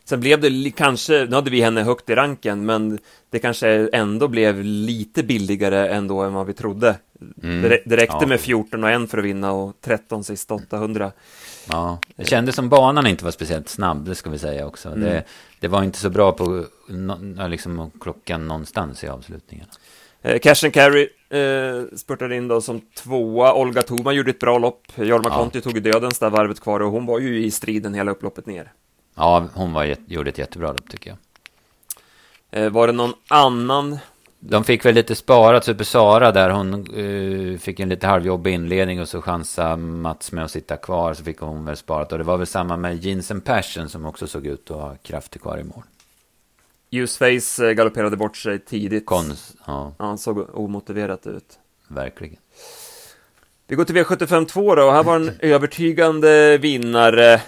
Sen 0.08 0.20
blev 0.20 0.40
det 0.40 0.70
kanske, 0.70 1.26
nu 1.30 1.34
hade 1.34 1.50
vi 1.50 1.60
henne 1.60 1.82
högt 1.82 2.10
i 2.10 2.14
ranken, 2.14 2.66
men 2.66 2.98
det 3.30 3.38
kanske 3.38 3.88
ändå 3.92 4.28
blev 4.28 4.62
lite 4.64 5.22
billigare 5.22 5.88
ändå 5.88 6.20
än 6.20 6.34
vad 6.34 6.46
vi 6.46 6.52
trodde. 6.52 6.96
Mm. 7.42 7.62
Det, 7.62 7.82
det 7.84 7.96
räckte 7.96 8.16
ja. 8.20 8.26
med 8.26 8.40
14 8.40 8.84
och 8.84 8.90
1 8.90 9.10
för 9.10 9.18
att 9.18 9.24
vinna 9.24 9.52
och 9.52 9.76
13 9.80 10.24
sista 10.24 10.54
800. 10.54 11.12
Ja, 11.68 11.98
det 12.16 12.24
kändes 12.24 12.54
som 12.54 12.68
banan 12.68 13.06
inte 13.06 13.24
var 13.24 13.30
speciellt 13.30 13.68
snabb, 13.68 14.04
det 14.04 14.14
ska 14.14 14.30
vi 14.30 14.38
säga 14.38 14.66
också. 14.66 14.88
Mm. 14.88 15.00
Det, 15.00 15.24
det, 15.60 15.68
var 15.68 15.82
inte 15.82 15.98
så 15.98 16.10
bra 16.10 16.32
på 16.32 16.64
liksom, 17.48 17.90
klockan 18.00 18.48
någonstans 18.48 19.04
i 19.04 19.08
avslutningen. 19.08 19.66
Eh, 20.22 20.38
Cash 20.38 20.64
and 20.64 20.74
Carry 20.74 21.08
eh, 21.28 21.96
spurtade 21.96 22.36
in 22.36 22.48
då 22.48 22.60
som 22.60 22.80
tvåa. 22.80 23.54
Olga 23.54 23.82
Thoma 23.82 24.12
gjorde 24.12 24.30
ett 24.30 24.40
bra 24.40 24.58
lopp. 24.58 24.82
Jorma 24.96 25.28
ja. 25.28 25.38
Conti 25.38 25.60
tog 25.60 25.82
dödens 25.82 26.18
där 26.18 26.30
varvet 26.30 26.60
kvar 26.60 26.80
och 26.80 26.90
hon 26.92 27.06
var 27.06 27.18
ju 27.18 27.44
i 27.44 27.50
striden 27.50 27.94
hela 27.94 28.10
upploppet 28.10 28.46
ner. 28.46 28.72
Ja, 29.16 29.48
hon 29.54 29.72
var, 29.72 29.96
gjorde 30.06 30.30
ett 30.30 30.38
jättebra 30.38 30.72
lopp 30.72 30.90
tycker 30.90 31.10
jag. 31.10 31.18
Eh, 32.50 32.70
var 32.70 32.86
det 32.86 32.92
någon 32.92 33.12
annan? 33.28 33.98
De 34.40 34.64
fick 34.64 34.84
väl 34.84 34.94
lite 34.94 35.14
sparat, 35.14 35.64
Super 35.64 35.84
Sara 35.84 36.32
där. 36.32 36.50
Hon 36.50 36.96
uh, 36.96 37.58
fick 37.58 37.80
en 37.80 37.88
lite 37.88 38.06
halvjobbig 38.06 38.54
inledning 38.54 39.00
och 39.00 39.08
så 39.08 39.22
chansade 39.22 39.76
Mats 39.76 40.32
med 40.32 40.44
att 40.44 40.50
sitta 40.50 40.76
kvar. 40.76 41.14
Så 41.14 41.24
fick 41.24 41.38
hon 41.38 41.64
väl 41.64 41.76
sparat. 41.76 42.12
Och 42.12 42.18
det 42.18 42.24
var 42.24 42.36
väl 42.36 42.46
samma 42.46 42.76
med 42.76 43.04
Jeans 43.04 43.30
and 43.30 43.44
Passion 43.44 43.88
som 43.88 44.06
också 44.06 44.26
såg 44.26 44.46
ut 44.46 44.70
att 44.70 44.76
ha 44.76 44.96
krafter 45.02 45.38
kvar 45.38 45.58
i 45.58 45.64
mål. 45.64 45.82
Useface 46.90 47.68
eh, 47.68 47.72
galopperade 47.72 48.16
bort 48.16 48.36
sig 48.36 48.58
tidigt. 48.58 49.06
Konst, 49.06 49.54
ja. 49.66 49.94
ja. 49.98 50.04
Han 50.04 50.18
såg 50.18 50.56
omotiverat 50.58 51.26
ut. 51.26 51.58
Verkligen. 51.88 52.36
Vi 53.66 53.76
går 53.76 53.84
till 53.84 53.96
V75 53.96 54.46
2 54.46 54.74
då, 54.74 54.82
och 54.82 54.92
här 54.92 55.02
var 55.02 55.16
en 55.16 55.30
övertygande 55.38 56.58
vinnare. 56.58 57.40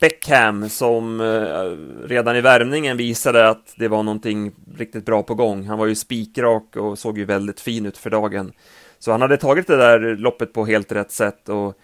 Eh, 0.00 0.08
Beckham 0.08 0.68
som 0.68 1.20
eh, 1.20 2.08
redan 2.08 2.36
i 2.36 2.40
värmningen 2.40 2.96
visade 2.96 3.48
att 3.48 3.74
det 3.76 3.88
var 3.88 4.02
någonting 4.02 4.52
riktigt 4.76 5.06
bra 5.06 5.22
på 5.22 5.34
gång. 5.34 5.66
Han 5.66 5.78
var 5.78 5.86
ju 5.86 5.94
spikrak 5.94 6.76
och 6.76 6.98
såg 6.98 7.18
ju 7.18 7.24
väldigt 7.24 7.60
fin 7.60 7.86
ut 7.86 7.98
för 7.98 8.10
dagen. 8.10 8.52
Så 8.98 9.12
han 9.12 9.22
hade 9.22 9.36
tagit 9.36 9.66
det 9.66 9.76
där 9.76 10.16
loppet 10.16 10.52
på 10.52 10.66
helt 10.66 10.92
rätt 10.92 11.12
sätt 11.12 11.48
och 11.48 11.78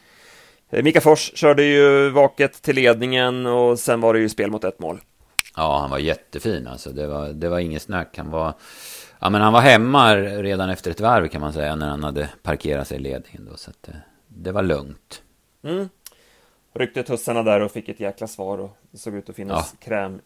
Mika 0.83 1.01
Fors 1.01 1.33
körde 1.35 1.65
ju 1.65 2.11
vaket 2.11 2.63
till 2.63 2.75
ledningen 2.75 3.47
och 3.47 3.79
sen 3.79 4.01
var 4.01 4.15
det 4.15 4.21
ju 4.21 4.29
spel 4.29 4.51
mot 4.51 4.65
ett 4.65 4.79
mål. 4.79 5.01
Ja, 5.57 5.79
han 5.79 5.91
var 5.91 5.99
jättefin 5.99 6.67
alltså. 6.67 6.91
Det 6.91 7.07
var, 7.07 7.29
det 7.29 7.49
var 7.49 7.59
inget 7.59 7.83
snack. 7.83 8.19
Han 8.19 8.31
var, 8.31 8.55
ja, 9.19 9.31
men 9.31 9.41
han 9.41 9.53
var 9.53 9.61
hemma 9.61 10.17
redan 10.17 10.71
efter 10.71 10.91
ett 10.91 11.01
varv 11.01 11.29
kan 11.29 11.41
man 11.41 11.53
säga. 11.53 11.77
När 11.77 11.89
han 11.89 12.05
hade 12.05 12.29
parkerat 12.43 12.89
sig 12.89 12.97
i 12.97 13.01
ledningen 13.01 13.49
då. 13.51 13.57
Så 13.57 13.71
att 13.71 13.83
det, 13.83 13.97
det 14.29 14.53
var 14.53 14.63
lugnt. 14.63 15.23
Mm. 15.65 15.89
Ryckte 16.75 17.03
tussarna 17.03 17.43
där 17.43 17.61
och 17.61 17.73
fick 17.73 17.89
ett 17.89 18.01
jäkla 18.01 18.27
svar. 18.27 18.59
Och 18.59 18.77
det 18.91 18.99
såg 18.99 19.15
ut 19.15 19.29
att 19.29 19.37
finnas 19.37 19.75
ja. 19.81 19.87
kräm 19.87 20.21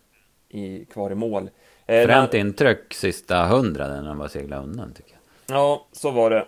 i, 0.49 0.85
kvar 0.85 1.11
i 1.11 1.14
mål. 1.14 1.50
Eh, 1.87 2.07
Fränt 2.07 2.35
intryck 2.35 2.95
sista 2.95 3.47
hundra 3.47 3.88
när 3.88 4.02
han 4.02 4.19
var 4.19 4.28
segla 4.28 4.62
undan 4.62 4.93
tycker 4.93 5.12
jag. 5.12 5.57
Ja, 5.57 5.87
så 5.93 6.11
var 6.11 6.31
det. 6.31 6.47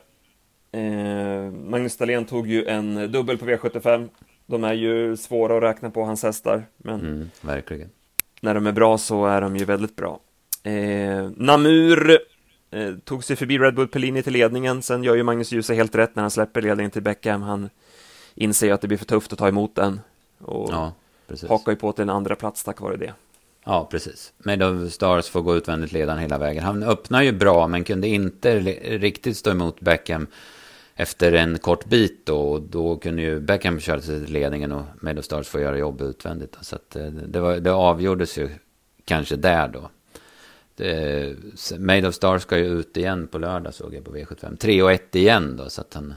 Eh, 0.78 1.50
Magnus 1.50 1.96
Dahlén 1.96 2.24
tog 2.24 2.48
ju 2.48 2.66
en 2.66 3.12
dubbel 3.12 3.38
på 3.38 3.46
V75. 3.46 4.08
De 4.46 4.64
är 4.64 4.72
ju 4.72 5.16
svåra 5.16 5.56
att 5.56 5.62
räkna 5.62 5.90
på 5.90 6.04
hans 6.04 6.22
hästar. 6.22 6.64
Men 6.76 7.00
mm, 7.00 7.30
verkligen 7.40 7.90
när 8.40 8.54
de 8.54 8.66
är 8.66 8.72
bra 8.72 8.98
så 8.98 9.26
är 9.26 9.40
de 9.40 9.56
ju 9.56 9.64
väldigt 9.64 9.96
bra. 9.96 10.20
Eh, 10.62 11.30
Namur 11.36 12.18
eh, 12.70 12.94
tog 13.04 13.24
sig 13.24 13.36
förbi 13.36 13.58
Red 13.58 13.74
Bull 13.74 13.88
Pellini 13.88 14.22
till 14.22 14.32
ledningen, 14.32 14.82
sen 14.82 15.02
gör 15.02 15.16
ju 15.16 15.22
Magnus 15.22 15.52
Djuse 15.52 15.74
helt 15.74 15.94
rätt 15.94 16.16
när 16.16 16.22
han 16.22 16.30
släpper 16.30 16.62
ledningen 16.62 16.90
till 16.90 17.02
Beckham. 17.02 17.42
Han 17.42 17.70
inser 18.34 18.72
att 18.72 18.80
det 18.80 18.88
blir 18.88 18.98
för 18.98 19.04
tufft 19.04 19.32
att 19.32 19.38
ta 19.38 19.48
emot 19.48 19.74
den 19.74 20.00
och 20.38 20.68
ja, 20.72 20.92
hakar 21.48 21.72
ju 21.72 21.76
på 21.76 21.92
till 21.92 22.02
en 22.02 22.10
andra 22.10 22.36
plats 22.36 22.64
tack 22.64 22.80
vare 22.80 22.96
det. 22.96 23.12
Ja, 23.64 23.88
precis. 23.90 24.32
Made 24.38 24.66
of 24.66 24.92
Stars 24.92 25.28
får 25.28 25.42
gå 25.42 25.56
utvändigt 25.56 25.92
ledaren 25.92 26.18
hela 26.18 26.38
vägen. 26.38 26.64
Han 26.64 26.82
öppnar 26.82 27.22
ju 27.22 27.32
bra, 27.32 27.66
men 27.68 27.84
kunde 27.84 28.08
inte 28.08 28.60
riktigt 28.98 29.36
stå 29.36 29.50
emot 29.50 29.80
Beckham 29.80 30.26
efter 30.94 31.32
en 31.32 31.58
kort 31.58 31.84
bit 31.84 32.26
då, 32.26 32.40
och 32.40 32.62
då 32.62 32.96
kunde 32.96 33.22
ju 33.22 33.40
Beckham 33.40 33.80
köra 33.80 34.00
sig 34.00 34.24
till 34.24 34.32
ledningen 34.32 34.72
och 34.72 34.84
Made 35.00 35.22
Stars 35.22 35.48
få 35.48 35.60
göra 35.60 35.78
jobb 35.78 36.00
utvändigt. 36.00 36.56
Så 36.60 36.76
att 36.76 36.96
eh, 36.96 37.06
det, 37.06 37.40
var, 37.40 37.56
det 37.56 37.72
avgjordes 37.72 38.38
ju 38.38 38.48
kanske 39.04 39.36
där 39.36 39.68
då. 39.68 39.90
Det, 40.74 41.36
Made 41.78 42.08
of 42.08 42.14
Stars 42.14 42.42
ska 42.42 42.58
ju 42.58 42.64
ut 42.64 42.96
igen 42.96 43.26
på 43.26 43.38
lördag 43.38 43.74
såg 43.74 43.94
jag 43.94 44.04
på 44.04 44.16
V75. 44.16 44.56
3 44.56 44.82
och 44.82 44.92
1 44.92 45.16
igen 45.16 45.56
då, 45.56 45.70
så 45.70 45.80
att 45.80 45.94
han, 45.94 46.14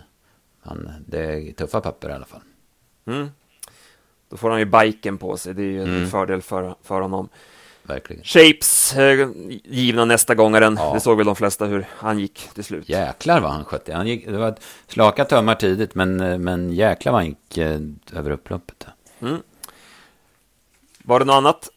han, 0.64 0.90
det 1.08 1.20
är 1.20 1.54
tuffa 1.54 1.82
papper 1.82 2.10
i 2.10 2.14
alla 2.14 2.26
fall. 2.26 2.42
Mm. 3.06 3.30
Då 4.30 4.38
får 4.38 4.50
han 4.50 4.60
ju 4.60 4.66
biken 4.66 5.18
på 5.18 5.38
sig, 5.38 5.54
det 5.54 5.62
är 5.62 5.72
ju 5.72 5.84
en 5.84 5.96
mm. 5.96 6.10
fördel 6.10 6.42
för, 6.42 6.76
för 6.84 7.02
honom. 7.02 7.30
verkligen. 7.84 8.24
Shapes, 8.24 8.96
eh, 8.96 9.30
givna 9.64 10.06
nästa 10.06 10.36
gångaren. 10.36 10.76
Ja. 10.80 10.94
Det 10.94 11.00
såg 11.00 11.18
väl 11.18 11.26
de 11.26 11.36
flesta 11.36 11.66
hur 11.66 11.86
han 11.90 12.20
gick 12.20 12.50
till 12.54 12.64
slut. 12.64 12.90
Jäklar 12.90 13.42
vad 13.42 13.52
han 13.52 13.66
skötte. 13.66 13.94
Han 13.94 14.08
gick, 14.08 14.26
det 14.26 14.38
var 14.38 14.56
slaka 14.88 15.26
tömmar 15.26 15.56
tidigt, 15.56 15.96
men, 15.96 16.20
eh, 16.20 16.38
men 16.38 16.74
jäklar 16.74 17.12
vad 17.12 17.22
han 17.22 17.30
gick 17.30 17.58
eh, 17.58 17.80
över 18.14 18.32
upploppet. 18.32 18.88
Mm. 19.20 19.38
Var 21.04 21.20
det 21.20 21.26
något 21.26 21.34
annat? 21.34 21.70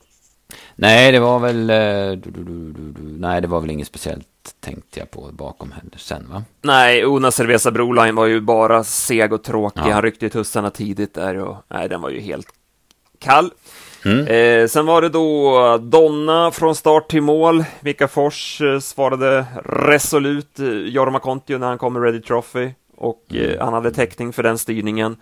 Nej, 0.74 1.12
det 1.12 1.20
var 1.20 1.38
väl... 1.38 1.70
Eh, 1.70 2.18
du, 2.18 2.30
du, 2.30 2.72
du, 2.72 3.18
nej, 3.18 3.40
det 3.40 3.48
var 3.48 3.60
väl 3.60 3.70
inget 3.70 3.86
speciellt 3.86 4.28
tänkte 4.60 5.00
jag 5.00 5.10
på 5.10 5.30
bakom 5.32 5.74
sen, 5.96 6.28
va? 6.30 6.44
Nej, 6.62 7.04
Una 7.04 7.30
Cerveza 7.30 7.70
Broline 7.70 8.14
var 8.14 8.26
ju 8.26 8.40
bara 8.40 8.84
seg 8.84 9.32
och 9.32 9.44
tråkig. 9.44 9.82
Ja. 9.84 9.92
Han 9.92 10.02
ryckte 10.02 10.26
i 10.26 10.30
tussarna 10.30 10.70
tidigt 10.70 11.14
där 11.14 11.36
och 11.36 11.56
nej, 11.68 11.88
den 11.88 12.00
var 12.00 12.10
ju 12.10 12.20
helt 12.20 12.48
kall. 13.18 13.50
Mm. 14.04 14.26
Eh, 14.26 14.68
sen 14.68 14.86
var 14.86 15.02
det 15.02 15.08
då 15.08 15.78
Donna 15.78 16.50
från 16.50 16.74
start 16.74 17.10
till 17.10 17.22
mål. 17.22 17.64
Mika 17.80 18.08
Fors 18.08 18.60
eh, 18.60 18.78
svarade 18.80 19.46
resolut 19.64 20.58
eh, 20.58 20.68
Jorma 20.68 21.18
Kontio 21.18 21.58
när 21.58 21.66
han 21.66 21.78
kom 21.78 21.92
med 21.92 22.02
Ready 22.02 22.20
Trophy 22.20 22.70
och 22.96 23.24
mm. 23.30 23.50
eh, 23.50 23.64
han 23.64 23.72
hade 23.72 23.90
täckning 23.90 24.32
för 24.32 24.42
den 24.42 24.58
styrningen. 24.58 25.16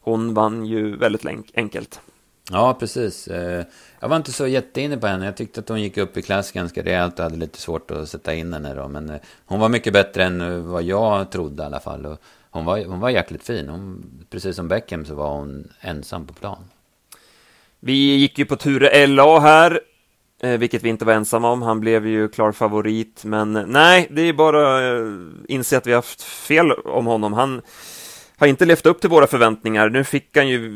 Hon 0.00 0.34
vann 0.34 0.66
ju 0.66 0.96
väldigt 0.96 1.26
enkelt. 1.54 2.00
Ja, 2.52 2.74
precis. 2.74 3.28
Eh, 3.28 3.64
jag 4.00 4.08
var 4.08 4.16
inte 4.16 4.32
så 4.32 4.46
jätteinne 4.46 4.96
på 4.96 5.06
henne. 5.06 5.24
Jag 5.24 5.36
tyckte 5.36 5.60
att 5.60 5.68
hon 5.68 5.82
gick 5.82 5.96
upp 5.96 6.16
i 6.16 6.22
klass 6.22 6.52
ganska 6.52 6.82
rejält 6.82 7.18
och 7.18 7.22
hade 7.22 7.36
lite 7.36 7.60
svårt 7.60 7.90
att 7.90 8.08
sätta 8.08 8.34
in 8.34 8.52
henne 8.52 8.74
då. 8.74 8.88
Men 8.88 9.10
eh, 9.10 9.20
hon 9.46 9.60
var 9.60 9.68
mycket 9.68 9.92
bättre 9.92 10.24
än 10.24 10.68
vad 10.68 10.82
jag 10.82 11.30
trodde 11.30 11.62
i 11.62 11.66
alla 11.66 11.80
fall. 11.80 12.06
Och 12.06 12.20
hon, 12.50 12.64
var, 12.64 12.84
hon 12.84 13.00
var 13.00 13.10
jäkligt 13.10 13.46
fin. 13.46 13.68
Hon, 13.68 14.04
precis 14.30 14.56
som 14.56 14.68
Beckham 14.68 15.04
så 15.04 15.14
var 15.14 15.30
hon 15.30 15.72
ensam 15.80 16.26
på 16.26 16.34
plan. 16.34 16.64
Vi 17.80 18.16
gick 18.16 18.38
ju 18.38 18.44
på 18.44 18.56
Ture 18.56 19.06
LA 19.06 19.40
här, 19.40 19.80
eh, 20.42 20.58
vilket 20.58 20.82
vi 20.82 20.88
inte 20.88 21.04
var 21.04 21.12
ensamma 21.12 21.50
om. 21.50 21.62
Han 21.62 21.80
blev 21.80 22.06
ju 22.06 22.28
klar 22.28 22.52
favorit, 22.52 23.24
men 23.24 23.52
nej, 23.52 24.08
det 24.10 24.22
är 24.22 24.32
bara 24.32 24.76
att 24.78 25.46
inse 25.48 25.76
att 25.76 25.86
vi 25.86 25.90
har 25.90 25.98
haft 25.98 26.22
fel 26.22 26.72
om 26.72 27.06
honom. 27.06 27.32
Han 27.32 27.62
har 28.38 28.46
inte 28.46 28.64
levt 28.64 28.86
upp 28.86 29.00
till 29.00 29.10
våra 29.10 29.26
förväntningar. 29.26 29.88
Nu 29.88 30.04
fick 30.04 30.36
han 30.36 30.48
ju, 30.48 30.70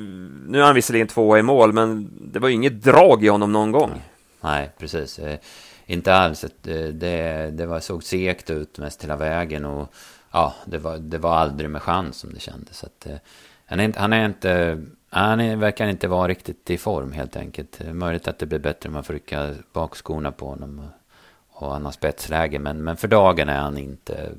nu 0.46 0.60
är 0.60 0.64
han 0.64 0.74
visserligen 0.74 1.06
tvåa 1.06 1.38
i 1.38 1.42
mål, 1.42 1.72
men 1.72 2.10
det 2.32 2.38
var 2.38 2.48
ju 2.48 2.54
inget 2.54 2.82
drag 2.82 3.24
i 3.24 3.28
honom 3.28 3.52
någon 3.52 3.72
gång. 3.72 4.02
Nej, 4.40 4.70
precis. 4.78 5.18
Eh, 5.18 5.38
inte 5.86 6.14
alls. 6.14 6.44
Eh, 6.44 6.50
det, 6.88 7.50
det 7.50 7.66
var, 7.66 7.80
såg 7.80 8.04
segt 8.04 8.50
ut 8.50 8.78
mest 8.78 9.04
hela 9.04 9.16
vägen 9.16 9.64
och 9.64 9.94
ja, 10.32 10.54
det 10.64 10.78
var, 10.78 10.98
det 10.98 11.18
var 11.18 11.34
aldrig 11.34 11.70
med 11.70 11.82
chans 11.82 12.16
som 12.16 12.34
det 12.34 12.40
kändes. 12.40 12.76
Så 12.76 12.86
att, 12.86 13.06
eh, 13.06 13.16
han, 13.66 13.80
är, 13.80 13.92
han 13.96 14.12
är 14.12 14.26
inte, 14.26 14.82
han 15.10 15.40
är, 15.40 15.56
verkar 15.56 15.86
inte 15.86 16.08
vara 16.08 16.28
riktigt 16.28 16.70
i 16.70 16.78
form 16.78 17.12
helt 17.12 17.36
enkelt. 17.36 17.78
Det 17.78 17.88
är 17.88 17.92
möjligt 17.92 18.28
att 18.28 18.38
det 18.38 18.46
blir 18.46 18.58
bättre 18.58 18.88
om 18.88 18.92
man 18.92 19.04
får 19.04 19.14
rycka 19.14 19.54
bakskorna 19.72 20.32
på 20.32 20.46
honom 20.46 20.88
och 21.50 21.72
han 21.72 21.84
har 21.84 21.92
spetsläge. 21.92 22.58
Men, 22.58 22.84
men 22.84 22.96
för 22.96 23.08
dagen 23.08 23.48
är 23.48 23.58
han 23.58 23.78
inte 23.78 24.30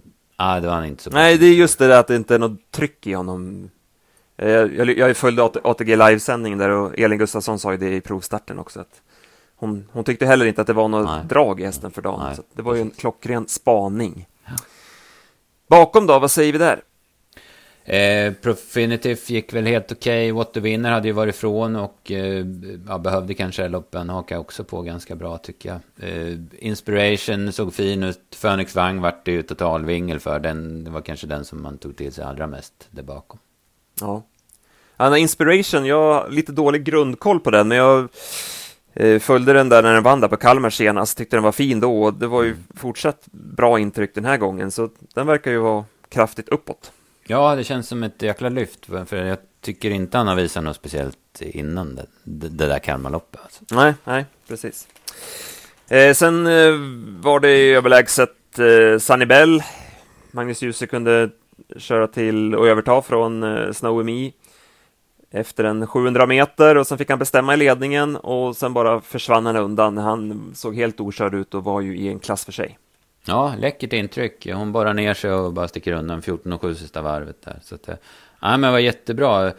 Ah, 0.43 0.60
det 0.60 0.67
var 0.67 0.74
han 0.74 0.86
inte 0.86 1.03
så 1.03 1.10
Nej, 1.10 1.38
det 1.38 1.45
är 1.45 1.53
just 1.53 1.79
det 1.79 1.88
där 1.88 2.00
att 2.00 2.07
det 2.07 2.15
inte 2.15 2.36
är 2.36 2.39
något 2.39 2.71
tryck 2.71 3.07
i 3.07 3.13
honom. 3.13 3.69
Jag, 4.36 4.75
jag, 4.75 4.98
jag 4.98 5.17
följde 5.17 5.43
ATG 5.43 5.95
livesändningen 5.95 6.60
där 6.60 6.69
och 6.69 7.00
Elin 7.00 7.17
Gustafsson 7.17 7.60
sa 7.60 7.71
ju 7.71 7.77
det 7.77 7.95
i 7.95 8.01
provstarten 8.01 8.60
också. 8.60 8.79
Att 8.79 9.01
hon, 9.55 9.89
hon 9.91 10.03
tyckte 10.03 10.25
heller 10.25 10.45
inte 10.45 10.62
att 10.62 10.67
det 10.67 10.74
var 10.74 10.88
något 10.88 11.05
Nej. 11.05 11.25
drag 11.29 11.62
i 11.62 11.65
hästen 11.65 11.91
för 11.91 12.01
dagen. 12.01 12.36
Så 12.36 12.43
det 12.53 12.62
var 12.62 12.75
ju 12.75 12.81
en 12.81 12.91
klockren 12.91 13.48
spaning. 13.48 14.27
Ja. 14.45 14.51
Bakom 15.69 16.07
då, 16.07 16.19
vad 16.19 16.31
säger 16.31 16.53
vi 16.53 16.60
där? 16.60 16.81
Eh, 17.85 18.33
Profinitive 18.33 19.19
gick 19.25 19.53
väl 19.53 19.65
helt 19.65 19.91
okej. 19.91 20.31
Okay. 20.31 20.31
What 20.31 20.53
the 20.53 20.59
Winner 20.59 20.91
hade 20.91 21.07
ju 21.07 21.13
varit 21.13 21.35
ifrån 21.35 21.75
och 21.75 22.11
eh, 22.11 22.45
ja, 22.88 22.97
behövde 22.97 23.33
kanske 23.33 23.67
loppen 23.67 24.09
haka 24.09 24.39
också 24.39 24.63
på 24.63 24.81
ganska 24.81 25.15
bra 25.15 25.38
tycker 25.38 25.69
jag. 25.69 26.09
Eh, 26.09 26.38
Inspiration 26.59 27.51
såg 27.51 27.73
fin 27.73 28.03
ut. 28.03 28.38
Phoenix 28.41 28.75
Wang 28.75 29.01
vart 29.01 29.25
det 29.25 29.31
ju 29.31 29.43
totalvingel 29.43 30.19
för. 30.19 30.39
Den, 30.39 30.83
det 30.83 30.91
var 30.91 31.01
kanske 31.01 31.27
den 31.27 31.45
som 31.45 31.61
man 31.61 31.77
tog 31.77 31.97
till 31.97 32.13
sig 32.13 32.23
allra 32.23 32.47
mest 32.47 32.88
där 32.91 33.03
bakom. 33.03 33.39
Ja. 34.00 34.23
Anna 34.97 35.17
Inspiration, 35.17 35.85
jag 35.85 36.13
har 36.13 36.29
lite 36.29 36.51
dålig 36.51 36.83
grundkoll 36.83 37.39
på 37.39 37.51
den, 37.51 37.67
men 37.67 37.77
jag 37.77 38.09
eh, 38.93 39.19
följde 39.19 39.53
den 39.53 39.69
där 39.69 39.83
när 39.83 39.93
den 39.93 40.03
vann 40.03 40.19
där 40.19 40.27
på 40.27 40.38
Kalmar 40.38 40.69
senast. 40.69 41.17
Tyckte 41.17 41.35
den 41.35 41.43
var 41.43 41.51
fin 41.51 41.79
då 41.79 42.03
och 42.03 42.13
det 42.13 42.27
var 42.27 42.43
ju 42.43 42.50
mm. 42.50 42.63
fortsatt 42.75 43.25
bra 43.31 43.79
intryck 43.79 44.15
den 44.15 44.25
här 44.25 44.38
gången, 44.38 44.71
så 44.71 44.89
den 45.13 45.27
verkar 45.27 45.51
ju 45.51 45.57
vara 45.57 45.85
kraftigt 46.09 46.50
uppåt. 46.50 46.91
Ja, 47.27 47.55
det 47.55 47.63
känns 47.63 47.87
som 47.87 48.03
ett 48.03 48.21
jäkla 48.21 48.49
lyft. 48.49 48.85
För 48.85 49.15
jag 49.15 49.37
tycker 49.61 49.91
inte 49.91 50.17
han 50.17 50.27
har 50.27 50.35
visat 50.35 50.63
något 50.63 50.75
speciellt 50.75 51.41
innan 51.41 51.95
det, 51.95 52.05
det, 52.23 52.67
där 52.67 52.79
Kalmarloppet. 52.79 53.41
Alltså. 53.43 53.63
Nej, 53.71 53.93
nej, 54.03 54.25
precis. 54.47 54.87
Eh, 55.87 56.13
sen 56.13 56.47
eh, 56.47 56.73
var 57.21 57.39
det 57.39 57.73
överlägset 57.73 58.59
eh, 58.59 58.99
Sunny 58.99 59.25
Bell. 59.25 59.63
Magnus 60.31 60.61
Djuse 60.61 60.87
kunde 60.87 61.29
köra 61.77 62.07
till 62.07 62.55
och 62.55 62.67
överta 62.67 63.01
från 63.01 63.43
eh, 63.43 63.71
Snowy 63.71 64.03
Me 64.03 64.31
efter 65.31 65.63
en 65.63 65.87
700 65.87 66.25
meter 66.25 66.77
och 66.77 66.87
sen 66.87 66.97
fick 66.97 67.09
han 67.09 67.19
bestämma 67.19 67.53
i 67.53 67.57
ledningen 67.57 68.15
och 68.15 68.55
sen 68.55 68.73
bara 68.73 69.01
försvann 69.01 69.45
han 69.45 69.55
undan. 69.55 69.97
Han 69.97 70.51
såg 70.55 70.75
helt 70.75 70.99
okörd 70.99 71.33
ut 71.33 71.53
och 71.53 71.63
var 71.63 71.81
ju 71.81 71.97
i 71.97 72.07
en 72.07 72.19
klass 72.19 72.45
för 72.45 72.51
sig. 72.51 72.77
Ja, 73.25 73.55
läckert 73.59 73.93
intryck. 73.93 74.47
Hon 74.53 74.71
bara 74.71 74.93
ner 74.93 75.13
sig 75.13 75.31
och 75.31 75.53
bara 75.53 75.67
sticker 75.67 75.93
undan 75.93 76.21
14 76.21 76.53
och 76.53 76.61
7 76.61 76.75
sista 76.75 77.01
varvet 77.01 77.41
där. 77.41 77.59
Så 77.63 77.75
att, 77.75 77.89
eh, 77.89 77.95
ja, 78.41 78.49
men 78.49 78.61
det 78.61 78.71
var 78.71 78.79
jättebra. 78.79 79.53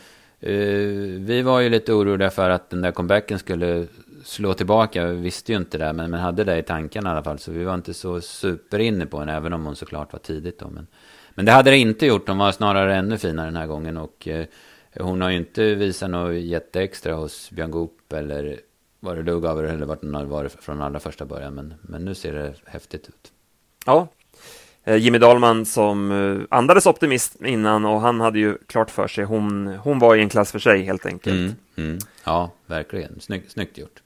Uh, 0.47 1.21
vi 1.21 1.43
var 1.43 1.61
ju 1.61 1.69
lite 1.69 1.93
oroliga 1.93 2.31
för 2.31 2.51
att 2.51 2.71
den 2.71 2.83
där 2.83 2.93
comebacken 2.93 3.39
skulle 3.39 3.87
slå 4.25 4.55
tillbaka. 4.55 5.07
Vi 5.07 5.17
visste 5.17 5.53
ju 5.53 5.59
inte 5.59 5.79
det, 5.79 5.93
men, 5.93 6.11
men 6.11 6.21
hade 6.21 6.45
det 6.45 6.59
i 6.59 6.63
tanken 6.63 7.07
i 7.07 7.09
alla 7.09 7.23
fall. 7.23 7.39
Så 7.39 7.53
vi 7.53 7.65
var 7.65 7.75
inte 7.75 7.95
så 7.95 8.21
superinne 8.21 9.07
på 9.07 9.19
henne, 9.19 9.37
även 9.37 9.53
om 9.53 9.65
hon 9.65 9.77
såklart 9.77 10.13
var 10.13 10.21
tidigt 10.21 10.59
då. 10.59 10.69
Men, 10.69 10.87
men 11.35 11.45
det 11.45 11.53
hade 11.53 11.71
det 11.71 11.77
inte 11.77 12.07
gjort. 12.07 12.29
Hon 12.29 12.39
var 12.39 12.53
snarare 12.53 12.97
ännu 12.97 13.19
finare 13.19 13.47
den 13.47 13.57
här 13.57 13.67
gången. 13.67 13.97
Och 13.97 14.29
uh, 14.31 14.45
hon 15.01 15.21
har 15.21 15.31
ju 15.31 15.37
inte 15.37 15.75
visat 15.75 16.11
något 16.11 16.35
jätteextra 16.35 17.15
hos 17.15 17.51
Björn 17.51 17.71
Goop 17.71 18.13
eller 18.13 18.61
var 19.01 19.17
det 19.17 19.23
Lugauer 19.23 19.65
eller 19.65 19.87
vart 19.87 20.03
hon 20.03 20.15
har 20.15 20.25
varit 20.25 20.53
från 20.53 20.83
allra 20.83 21.01
första 21.01 21.25
början. 21.25 21.55
Men, 21.55 21.75
men 21.83 22.05
nu 22.05 22.15
ser 22.15 22.33
det 22.33 22.55
häftigt 22.65 23.09
ut. 23.09 23.32
Ja, 23.87 24.09
eh, 24.85 24.97
Jimmy 24.97 25.19
Dahlman 25.19 25.67
som 25.67 26.13
eh, 26.13 26.59
andades 26.59 26.87
optimism 26.87 27.45
innan 27.45 27.85
och 27.85 28.01
han 28.01 28.21
hade 28.21 28.39
ju 28.39 28.59
klart 28.67 28.91
för 28.91 29.09
sig, 29.09 29.25
hon, 29.25 29.67
hon 29.67 29.99
var 29.99 30.17
i 30.17 30.21
en 30.21 30.29
klass 30.29 30.53
för 30.53 30.59
sig 30.59 30.83
helt 30.83 31.07
enkelt. 31.07 31.37
Mm, 31.37 31.55
mm. 31.77 31.99
Ja, 32.25 32.51
verkligen. 32.67 33.21
Snygg, 33.21 33.51
snyggt 33.51 33.79
gjort. 33.79 34.03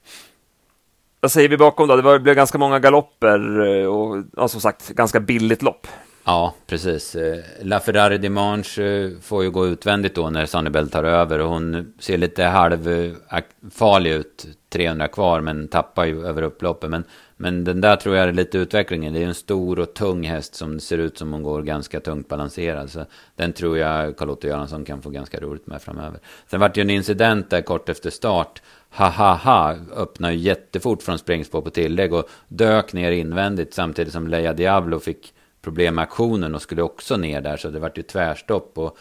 Vad 1.21 1.33
säger 1.33 1.49
vi 1.49 1.56
bakom 1.56 1.88
då? 1.88 1.97
Det 1.97 2.02
var, 2.02 2.18
blev 2.18 2.35
ganska 2.35 2.59
många 2.59 2.78
galopper 2.78 3.66
eh, 3.66 3.87
och 3.87 4.25
ja, 4.37 4.49
som 4.49 4.61
sagt 4.61 4.88
ganska 4.88 5.21
billigt 5.21 5.62
lopp. 5.62 5.87
Ja, 6.25 6.54
precis. 6.66 7.16
La 7.62 7.80
Ferrari 7.80 8.18
Dimanche 8.18 9.11
får 9.23 9.45
ju 9.45 9.50
gå 9.50 9.66
utvändigt 9.66 10.14
då 10.14 10.30
när 10.30 10.47
Sannibel 10.47 10.90
tar 10.90 11.04
över 11.04 11.38
hon 11.38 11.92
ser 11.99 12.18
lite 12.18 12.45
halvfarlig 12.45 14.11
ut, 14.11 14.47
300 14.68 15.09
kvar, 15.09 15.40
men 15.40 15.68
tappar 15.68 16.04
ju 16.04 16.26
över 16.26 16.42
upploppet. 16.42 16.90
Men 16.90 17.04
men 17.37 17.64
den 17.64 17.81
där 17.81 17.97
tror 17.97 18.16
jag 18.16 18.28
är 18.28 18.33
lite 18.33 18.59
utvecklingen. 18.59 19.12
Det 19.12 19.23
är 19.23 19.26
en 19.26 19.35
stor 19.35 19.78
och 19.78 19.95
tung 19.95 20.25
häst 20.25 20.55
som 20.55 20.81
ser 20.81 20.99
ut 20.99 21.19
som 21.19 21.33
hon 21.33 21.43
går 21.43 21.62
ganska 21.62 22.00
tungt 22.00 22.28
balanserad. 22.28 22.90
Så 22.90 23.05
den 23.37 23.52
tror 23.52 23.78
jag 23.78 24.16
Carl-Otto 24.16 24.49
Göransson 24.49 24.85
kan 24.85 25.02
få 25.02 25.11
ganska 25.11 25.40
roligt 25.40 25.66
med 25.66 25.83
framöver. 25.83 26.21
Sen 26.47 26.61
vart 26.61 26.75
det 26.75 26.81
ju 26.81 26.83
en 26.83 26.90
incident 26.90 27.50
där 27.50 27.62
kort 27.62 27.88
efter 27.88 28.11
start. 28.11 28.62
Ha 28.90 29.09
ha 29.09 29.35
ha 29.35 29.76
öppnade 29.97 30.35
jättefort 30.35 31.02
från 31.02 31.19
springspår 31.19 31.62
på 31.62 31.71
tillägg 31.71 32.12
och 32.12 32.28
dök 32.49 32.93
ner 32.93 33.12
invändigt 33.12 33.75
samtidigt 33.75 34.12
som 34.12 34.28
Leia 34.28 34.52
Diablo 34.52 34.99
fick 34.99 35.35
problem 35.62 35.95
med 35.95 36.02
aktionen 36.02 36.55
och 36.55 36.62
skulle 36.62 36.83
också 36.83 37.16
ner 37.16 37.40
där. 37.40 37.57
Så 37.57 37.71
det 37.71 37.78
vart 37.78 37.99
ju 37.99 38.02
tvärstopp. 38.02 38.78
Och 38.78 38.99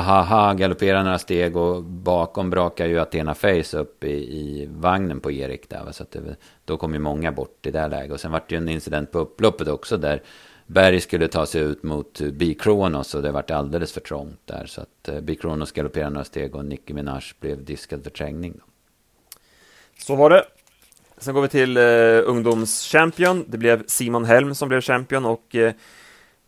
ha 0.00 0.22
ha 0.22 0.22
ha 0.22 0.52
galopperar 0.52 1.04
några 1.04 1.18
steg 1.18 1.56
och 1.56 1.82
bakom 1.82 2.50
brakar 2.50 2.86
ju 2.86 3.00
Athena 3.00 3.34
Face 3.34 3.78
upp 3.78 4.04
i, 4.04 4.12
i 4.12 4.68
vagnen 4.70 5.20
på 5.20 5.32
Erik 5.32 5.68
där. 5.68 5.92
Så 5.92 6.02
att 6.02 6.10
det, 6.10 6.36
då 6.64 6.76
kom 6.76 6.92
ju 6.92 6.98
många 6.98 7.32
bort 7.32 7.66
i 7.66 7.70
det 7.70 7.88
läget. 7.88 8.12
Och 8.12 8.20
sen 8.20 8.32
var 8.32 8.42
det 8.48 8.54
ju 8.54 8.56
en 8.56 8.68
incident 8.68 9.10
på 9.10 9.18
upploppet 9.18 9.68
också 9.68 9.96
där 9.96 10.22
Berg 10.66 11.00
skulle 11.00 11.28
ta 11.28 11.46
sig 11.46 11.60
ut 11.60 11.82
mot 11.82 12.20
B-Kronos 12.20 13.14
och 13.14 13.22
det 13.22 13.32
vart 13.32 13.50
alldeles 13.50 13.92
för 13.92 14.00
trångt 14.00 14.40
där. 14.44 14.66
Så 14.66 14.80
att 14.80 15.08
eh, 15.08 15.14
uh, 15.14 15.20
B-Kronos 15.20 15.72
galopperade 15.72 16.10
några 16.10 16.24
steg 16.24 16.54
och 16.54 16.64
Nicki 16.64 16.94
Minaj 16.94 17.22
blev 17.40 17.64
diskad 17.64 18.02
för 18.02 18.10
trängning. 18.10 18.60
Så 19.98 20.14
var 20.16 20.30
det. 20.30 20.44
Sen 21.18 21.34
går 21.34 21.42
vi 21.42 21.48
till 21.48 21.76
eh, 21.76 21.82
ungdomschampion. 22.30 23.44
Det 23.48 23.58
blev 23.58 23.86
Simon 23.86 24.24
Helm 24.24 24.54
som 24.54 24.68
blev 24.68 24.80
champion 24.80 25.24
och 25.24 25.54
eh, 25.54 25.72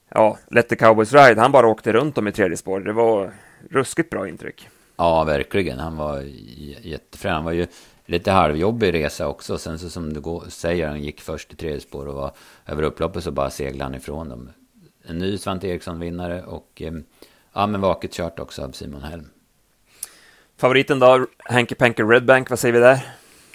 ja, 0.08 0.38
Let 0.50 0.68
the 0.68 0.76
Cowboys 0.76 1.12
Ride, 1.12 1.40
han 1.40 1.52
bara 1.52 1.68
åkte 1.68 1.92
runt 1.92 2.14
dem 2.14 2.28
i 2.28 2.32
tredje 2.32 2.56
spår. 2.56 2.80
Det 2.80 2.92
var 2.92 3.32
ruskigt 3.70 4.10
bra 4.10 4.28
intryck. 4.28 4.68
Ja, 4.96 5.24
verkligen. 5.24 5.78
Han 5.78 5.96
var 5.96 6.20
jättefrän. 6.82 7.34
Han 7.34 7.44
var 7.44 7.52
ju 7.52 7.66
lite 8.06 8.30
halvjobbig 8.30 8.94
resa 8.94 9.28
också. 9.28 9.58
Sen 9.58 9.78
så 9.78 9.90
som 9.90 10.12
du 10.12 10.20
går, 10.20 10.44
säger, 10.48 10.88
han 10.88 11.02
gick 11.02 11.20
först 11.20 11.52
i 11.52 11.56
tredje 11.56 11.80
spår 11.80 12.08
och 12.08 12.14
var 12.14 12.32
över 12.66 12.82
upploppet 12.82 13.24
så 13.24 13.30
bara 13.30 13.50
seglade 13.50 13.84
han 13.84 13.94
ifrån 13.94 14.28
dem. 14.28 14.50
En 15.06 15.18
ny 15.18 15.38
Svante 15.38 15.68
Eriksson-vinnare 15.68 16.42
och 16.42 16.82
eh, 16.82 16.92
ja, 17.52 17.66
men 17.66 17.80
vaket 17.80 18.12
kört 18.12 18.38
också 18.38 18.64
av 18.64 18.70
Simon 18.70 19.02
Helm. 19.02 19.28
Favoriten 20.56 20.98
då, 20.98 21.26
Hanky 21.38 21.74
Panky 21.74 22.02
Redbank, 22.02 22.50
vad 22.50 22.58
säger 22.58 22.72
vi 22.72 22.80
där? 22.80 23.00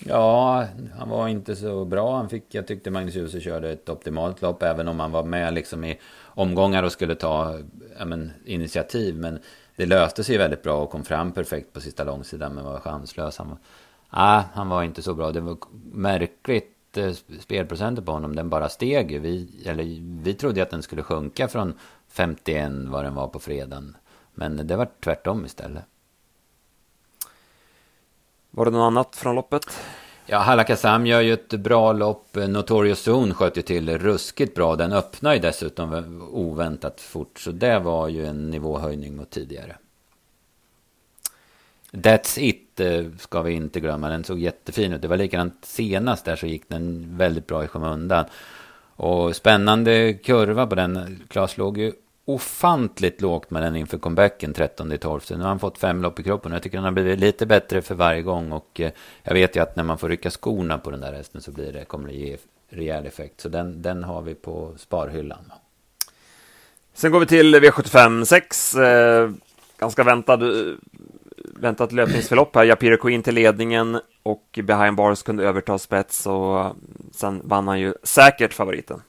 Ja, 0.06 0.65
han 0.98 1.10
var 1.10 1.27
inte 1.27 1.56
så 1.56 1.86
bra. 1.86 2.18
Han 2.18 2.29
fick, 2.29 2.44
jag 2.50 2.68
tyckte 2.68 2.91
Magnus 2.91 3.15
Djuse 3.15 3.39
körde 3.39 3.72
ett 3.72 3.89
optimalt 3.89 4.41
lopp, 4.41 4.63
även 4.63 4.88
om 4.88 5.00
han 5.00 5.12
var 5.12 5.24
med 5.24 5.53
liksom 5.53 5.84
i 5.84 6.00
omgångar 6.39 6.84
och 6.84 6.91
skulle 6.91 7.15
ta 7.15 7.60
ja, 8.00 8.05
men, 8.05 8.31
initiativ. 8.46 9.15
Men 9.15 9.39
det 9.75 9.86
löste 9.86 10.24
sig 10.24 10.38
väldigt 10.38 10.63
bra 10.63 10.81
och 10.81 10.89
kom 10.89 11.03
fram 11.03 11.31
perfekt 11.31 11.74
på 11.74 11.81
sista 11.81 12.03
långsidan, 12.03 12.55
men 12.55 12.65
var 12.65 12.79
chanslös. 12.79 13.38
Han 13.38 13.50
var, 13.50 13.58
ah, 14.10 14.43
han 14.53 14.69
var 14.69 14.84
inte 14.84 15.01
så 15.01 15.13
bra. 15.13 15.31
Det 15.31 15.41
var 15.41 15.58
märkligt 15.91 16.98
eh, 16.98 17.13
spelprocenten 17.39 18.05
på 18.05 18.12
honom. 18.12 18.36
Den 18.36 18.50
bara 18.50 18.69
steg 18.69 19.22
Vi, 19.22 19.63
eller, 19.65 19.84
vi 20.24 20.34
trodde 20.34 20.63
att 20.63 20.69
den 20.69 20.84
skulle 20.84 21.03
sjunka 21.03 21.48
från 21.48 21.74
51 22.08 22.72
vad 22.88 23.03
den 23.05 23.15
var 23.15 23.27
på 23.27 23.39
fredagen. 23.39 23.98
Men 24.34 24.67
det 24.67 24.75
var 24.75 24.88
tvärtom 25.03 25.46
istället. 25.46 25.84
Var 28.51 28.65
det 28.65 28.72
något 28.72 28.88
annat 28.88 29.15
från 29.15 29.36
loppet? 29.36 29.65
Ja, 30.31 30.38
Halakasam 30.38 31.05
gör 31.05 31.21
ju 31.21 31.33
ett 31.33 31.50
bra 31.50 31.93
lopp. 31.93 32.36
Notorious 32.36 33.07
Zone 33.07 33.33
sköt 33.33 33.57
ju 33.57 33.62
till 33.62 33.98
ruskigt 33.98 34.55
bra. 34.55 34.75
Den 34.75 34.93
öppnar 34.93 35.33
ju 35.33 35.39
dessutom 35.39 36.21
oväntat 36.31 37.01
fort. 37.01 37.39
Så 37.39 37.51
det 37.51 37.79
var 37.79 38.07
ju 38.07 38.25
en 38.25 38.50
nivåhöjning 38.50 39.15
mot 39.15 39.29
tidigare. 39.29 39.75
That's 41.91 42.39
It 42.39 42.79
eh, 42.79 43.05
ska 43.19 43.41
vi 43.41 43.53
inte 43.53 43.79
glömma. 43.79 44.09
Den 44.09 44.24
såg 44.24 44.39
jättefin 44.39 44.93
ut. 44.93 45.01
Det 45.01 45.07
var 45.07 45.17
likadant 45.17 45.57
senast 45.62 46.25
där 46.25 46.36
så 46.36 46.48
gick 46.48 46.69
den 46.69 47.17
väldigt 47.17 47.48
bra 47.48 47.63
i 47.63 47.67
skymundan. 47.67 48.25
Och 48.95 49.36
spännande 49.36 50.13
kurva 50.13 50.67
på 50.67 50.75
den. 50.75 51.24
Klas 51.27 51.57
låg 51.57 51.77
ju 51.77 51.93
ofantligt 52.33 53.21
lågt 53.21 53.51
med 53.51 53.63
den 53.63 53.75
inför 53.75 53.98
comebacken 53.98 54.53
13 54.53 54.98
12. 54.98 55.21
Nu 55.29 55.38
har 55.38 55.48
han 55.48 55.59
fått 55.59 55.77
fem 55.77 56.01
lopp 56.01 56.19
i 56.19 56.24
kroppen 56.24 56.51
och 56.51 56.55
jag 56.55 56.63
tycker 56.63 56.77
han 56.77 56.86
har 56.86 56.91
blivit 56.91 57.19
lite 57.19 57.45
bättre 57.45 57.81
för 57.81 57.95
varje 57.95 58.21
gång. 58.21 58.51
Och 58.51 58.79
eh, 58.79 58.91
jag 59.24 59.33
vet 59.33 59.55
ju 59.55 59.59
att 59.59 59.75
när 59.75 59.83
man 59.83 59.98
får 59.98 60.09
rycka 60.09 60.29
skorna 60.29 60.77
på 60.77 60.91
den 60.91 61.01
där 61.01 61.13
hästen 61.13 61.41
så 61.41 61.51
blir 61.51 61.74
det, 61.74 61.86
kommer 61.86 62.07
det 62.07 62.15
ge 62.15 62.38
rejäl 62.69 63.05
effekt. 63.05 63.41
Så 63.41 63.50
den, 63.50 63.81
den 63.81 64.03
har 64.03 64.21
vi 64.21 64.36
på 64.36 64.74
sparhyllan. 64.77 65.51
Sen 66.93 67.12
går 67.12 67.19
vi 67.19 67.25
till 67.25 67.55
V75 67.55 68.24
6. 68.25 68.75
Eh, 68.75 69.31
ganska 69.77 70.03
väntad, 70.03 70.41
eh, 70.41 70.74
väntat 71.55 71.91
löpningsförlopp 71.91 72.55
här. 72.55 72.63
Japiro 72.63 72.98
Queen 72.98 73.24
till 73.24 73.36
ledningen 73.36 74.00
och 74.24 74.59
Behind 74.63 74.95
Bars 74.95 75.24
kunde 75.24 75.43
överta 75.43 75.77
spets 75.77 76.27
och 76.27 76.59
eh, 76.59 76.71
sen 77.12 77.41
vann 77.43 77.67
han 77.67 77.79
ju 77.79 77.93
säkert 78.03 78.53
favoriten. 78.53 79.01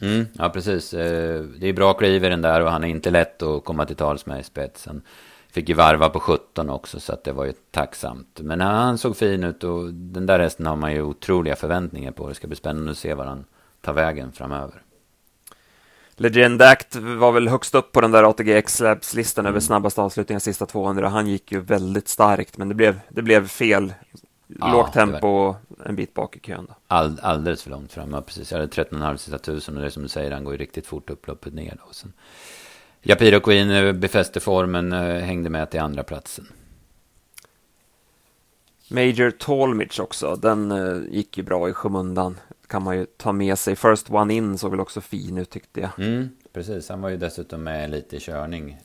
Mm, 0.00 0.26
ja, 0.32 0.48
precis. 0.48 0.94
Eh, 0.94 1.42
det 1.42 1.68
är 1.68 1.72
bra 1.72 1.94
kliv 1.94 2.24
i 2.24 2.28
den 2.28 2.42
där 2.42 2.60
och 2.60 2.70
han 2.70 2.84
är 2.84 2.88
inte 2.88 3.10
lätt 3.10 3.42
att 3.42 3.64
komma 3.64 3.86
till 3.86 3.96
tals 3.96 4.26
med 4.26 4.40
i 4.40 4.42
spetsen. 4.42 5.02
Fick 5.50 5.68
ju 5.68 5.74
varva 5.74 6.08
på 6.08 6.20
17 6.20 6.70
också 6.70 7.00
så 7.00 7.12
att 7.12 7.24
det 7.24 7.32
var 7.32 7.44
ju 7.44 7.52
tacksamt. 7.70 8.40
Men 8.42 8.60
han 8.60 8.98
såg 8.98 9.16
fin 9.16 9.44
ut 9.44 9.64
och 9.64 9.94
den 9.94 10.26
där 10.26 10.38
hästen 10.38 10.66
har 10.66 10.76
man 10.76 10.92
ju 10.92 11.02
otroliga 11.02 11.56
förväntningar 11.56 12.12
på. 12.12 12.28
Det 12.28 12.34
ska 12.34 12.46
bli 12.46 12.56
spännande 12.56 12.90
att 12.90 12.98
se 12.98 13.14
var 13.14 13.24
han 13.24 13.44
tar 13.80 13.92
vägen 13.92 14.32
framöver. 14.32 14.82
Legend 16.16 16.62
Act 16.62 16.96
var 16.96 17.32
väl 17.32 17.48
högst 17.48 17.74
upp 17.74 17.92
på 17.92 18.00
den 18.00 18.10
där 18.10 18.24
ATG 18.24 18.56
X-Labs-listan 18.56 19.42
mm. 19.42 19.50
över 19.50 19.60
snabbaste 19.60 20.00
avslutningar 20.00 20.40
sista 20.40 20.66
200. 20.66 21.08
Han 21.08 21.26
gick 21.26 21.52
ju 21.52 21.60
väldigt 21.60 22.08
starkt, 22.08 22.58
men 22.58 22.68
det 22.68 22.74
blev, 22.74 23.00
det 23.08 23.22
blev 23.22 23.48
fel 23.48 23.94
ja, 24.46 24.72
lågt 24.72 24.92
tempo 24.92 25.28
och 25.28 25.56
en 25.84 25.96
bit 25.96 26.14
bak 26.14 26.36
i 26.36 26.40
kön. 26.40 26.66
Då. 26.68 26.74
All, 26.86 27.20
alldeles 27.22 27.62
för 27.62 27.70
långt 27.70 27.92
fram, 27.92 28.12
ja, 28.12 28.20
precis. 28.20 28.52
Jag 28.52 28.58
hade 28.58 28.72
13,5 28.72 29.16
sista 29.16 29.38
tusen 29.38 29.74
och 29.74 29.80
det 29.80 29.86
är 29.86 29.90
som 29.90 30.02
du 30.02 30.08
säger, 30.08 30.30
han 30.30 30.44
går 30.44 30.54
ju 30.54 30.58
riktigt 30.58 30.86
fort 30.86 31.10
upploppet 31.10 31.54
ner. 31.54 31.78
Då. 31.86 31.92
Sen, 31.92 32.12
Japiro 33.02 33.40
Queen 33.40 33.70
eh, 33.70 33.92
befäste 33.92 34.40
formen, 34.40 34.92
eh, 34.92 35.22
hängde 35.22 35.50
med 35.50 35.70
till 35.70 35.80
andra 35.80 36.02
platsen. 36.02 36.46
Major 38.90 39.30
Tolmich 39.30 40.00
också, 40.00 40.36
den 40.36 40.72
uh, 40.72 41.14
gick 41.14 41.38
ju 41.38 41.44
bra 41.44 41.68
i 41.68 41.72
skymundan. 41.72 42.40
Kan 42.66 42.82
man 42.82 42.98
ju 42.98 43.06
ta 43.16 43.32
med 43.32 43.58
sig. 43.58 43.76
First 43.76 44.10
One 44.10 44.34
In 44.34 44.58
såg 44.58 44.70
väl 44.70 44.80
också 44.80 45.00
fin 45.00 45.38
ut 45.38 45.50
tyckte 45.50 45.80
jag. 45.80 45.90
Mm, 45.98 46.28
precis, 46.52 46.88
han 46.88 47.00
var 47.00 47.08
ju 47.08 47.16
dessutom 47.16 47.62
med 47.62 47.90
lite 47.90 48.16
i 48.16 48.20
körning. 48.20 48.78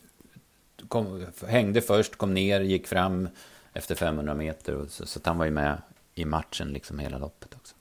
Kom, 0.88 1.26
hängde 1.48 1.82
först, 1.82 2.16
kom 2.16 2.34
ner, 2.34 2.62
gick 2.62 2.88
fram, 2.88 3.30
efter 3.74 3.96
500 3.96 4.34
meter. 4.34 4.76
Och 4.76 4.90
så, 4.90 5.06
så 5.06 5.20
han 5.24 5.38
var 5.38 5.46
ju 5.46 5.52
med 5.52 5.82
i 6.16 6.26
matchen 6.26 6.74
liksom 6.74 7.00
hela 7.00 7.18
loppet 7.18 7.56
också. 7.56 7.76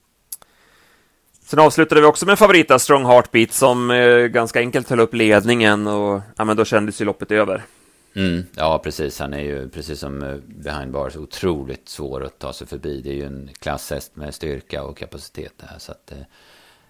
Sen 1.43 1.59
avslutade 1.59 2.01
vi 2.01 2.07
också 2.07 2.27
med 2.27 2.39
favorita 2.39 2.79
Strong 2.79 3.05
Heartbeat 3.05 3.53
som 3.53 3.91
eh, 3.91 4.19
ganska 4.27 4.59
enkelt 4.61 4.91
höll 4.91 5.01
upp 5.01 5.15
ledningen 5.15 5.87
och 5.87 6.21
ja, 6.37 6.45
men 6.45 6.57
då 6.57 6.65
kändes 6.65 7.01
ju 7.01 7.05
loppet 7.05 7.31
över. 7.31 7.65
Mm, 8.15 8.47
ja, 8.57 8.79
precis. 8.79 9.19
Han 9.19 9.35
är 9.35 9.41
ju 9.41 9.69
precis 9.69 10.01
som 10.01 10.23
eh, 10.23 10.37
behind 10.47 10.93
bars 10.93 11.17
otroligt 11.17 11.89
svår 11.89 12.25
att 12.25 12.39
ta 12.39 12.53
sig 12.53 12.67
förbi. 12.67 13.01
Det 13.01 13.11
är 13.11 13.15
ju 13.15 13.25
en 13.25 13.51
klasshäst 13.59 14.17
med 14.17 14.35
styrka 14.35 14.85
och 14.85 14.97
kapacitet 14.97 15.53
där. 15.57 15.79
Så 15.79 15.93
att, 15.93 16.13
eh, 16.13 16.19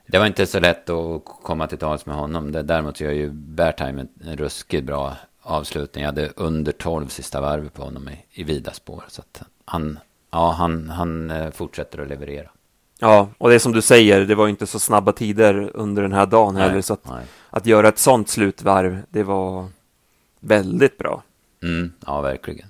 det 0.07 0.18
var 0.18 0.26
inte 0.26 0.46
så 0.46 0.61
lätt 0.61 0.90
att 0.90 1.24
komma 1.24 1.66
till 1.66 1.79
tals 1.79 2.07
med 2.07 2.16
honom. 2.16 2.53
Däremot 2.53 3.00
gör 3.00 3.11
ju 3.11 3.31
Beartime 3.31 4.07
en 4.24 4.37
ruskigt 4.37 4.85
bra 4.85 5.16
avslutning. 5.42 6.03
Jag 6.03 6.09
hade 6.09 6.33
under 6.37 6.72
12 6.72 7.09
sista 7.09 7.40
varv 7.40 7.68
på 7.68 7.83
honom 7.83 8.09
i, 8.09 8.24
i 8.31 8.44
vida 8.44 8.72
spår. 8.72 9.05
Så 9.09 9.20
att 9.20 9.42
han, 9.64 9.98
ja, 10.31 10.51
han, 10.51 10.88
han 10.88 11.31
eh, 11.31 11.51
fortsätter 11.51 11.99
att 11.99 12.09
leverera. 12.09 12.51
Ja, 12.99 13.29
och 13.38 13.49
det 13.49 13.55
är 13.55 13.59
som 13.59 13.73
du 13.73 13.83
säger, 13.83 14.21
det 14.21 14.35
var 14.35 14.49
inte 14.49 14.66
så 14.66 14.79
snabba 14.79 15.12
tider 15.12 15.71
under 15.75 16.03
den 16.03 16.12
här 16.12 16.27
dagen 16.27 16.55
nej, 16.55 16.62
heller. 16.62 16.83
Så 16.83 16.93
att, 16.93 17.07
att 17.51 17.66
göra 17.66 17.88
ett 17.88 17.99
sånt 17.99 18.29
slutvarv, 18.29 19.03
det 19.09 19.23
var 19.23 19.69
väldigt 20.40 20.99
bra. 20.99 21.23
Mm, 21.62 21.93
ja, 22.07 22.21
verkligen. 22.21 22.66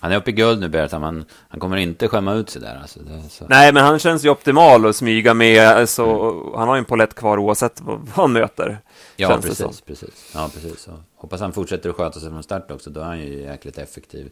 Han 0.00 0.12
är 0.12 0.16
uppe 0.16 0.30
i 0.30 0.32
guld 0.32 0.60
nu, 0.60 0.68
Bertam. 0.68 1.02
Han, 1.02 1.24
han 1.48 1.60
kommer 1.60 1.76
inte 1.76 2.08
skämma 2.08 2.34
ut 2.34 2.50
sig 2.50 2.62
där. 2.62 2.76
Alltså, 2.76 3.00
det, 3.00 3.46
Nej, 3.48 3.72
men 3.72 3.84
han 3.84 3.98
känns 3.98 4.24
ju 4.24 4.30
optimal 4.30 4.86
att 4.86 4.96
smyga 4.96 5.34
med. 5.34 5.88
Så 5.88 6.30
mm. 6.30 6.54
Han 6.54 6.68
har 6.68 6.74
ju 6.74 6.78
en 6.78 6.84
polett 6.84 7.14
kvar 7.14 7.38
oavsett 7.38 7.80
vad 7.80 8.08
han 8.08 8.32
möter. 8.32 8.78
Ja, 9.16 9.38
precis. 9.42 9.80
precis. 9.80 10.32
Ja, 10.34 10.50
precis. 10.54 10.80
Så 10.80 10.90
hoppas 11.16 11.40
han 11.40 11.52
fortsätter 11.52 11.90
att 11.90 11.96
sköta 11.96 12.20
sig 12.20 12.30
från 12.30 12.42
start 12.42 12.70
också. 12.70 12.90
Då 12.90 13.00
är 13.00 13.04
han 13.04 13.20
ju 13.20 13.40
jäkligt 13.40 13.78
effektiv 13.78 14.30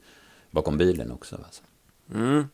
bakom 0.51 0.79
bilen 0.79 1.13
också. 1.13 1.37
Alltså. 1.37 1.63
Mm. 2.15 2.49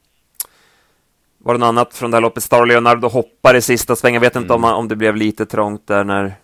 Var 1.44 1.54
det 1.54 1.60
något 1.60 1.66
annat 1.66 1.94
från 1.94 2.10
det 2.10 2.16
här 2.16 2.22
loppet? 2.22 2.42
Star 2.42 2.66
Leonardo 2.66 3.08
hoppar 3.08 3.54
i 3.54 3.62
sista 3.62 3.96
svängen. 3.96 4.14
Jag 4.14 4.30
vet 4.30 4.36
inte 4.36 4.54
mm. 4.54 4.64
om, 4.64 4.74
om 4.74 4.88
det 4.88 4.96
blev 4.96 5.16
lite 5.16 5.46
trångt 5.46 5.86
där 5.86 6.04
när... 6.04 6.34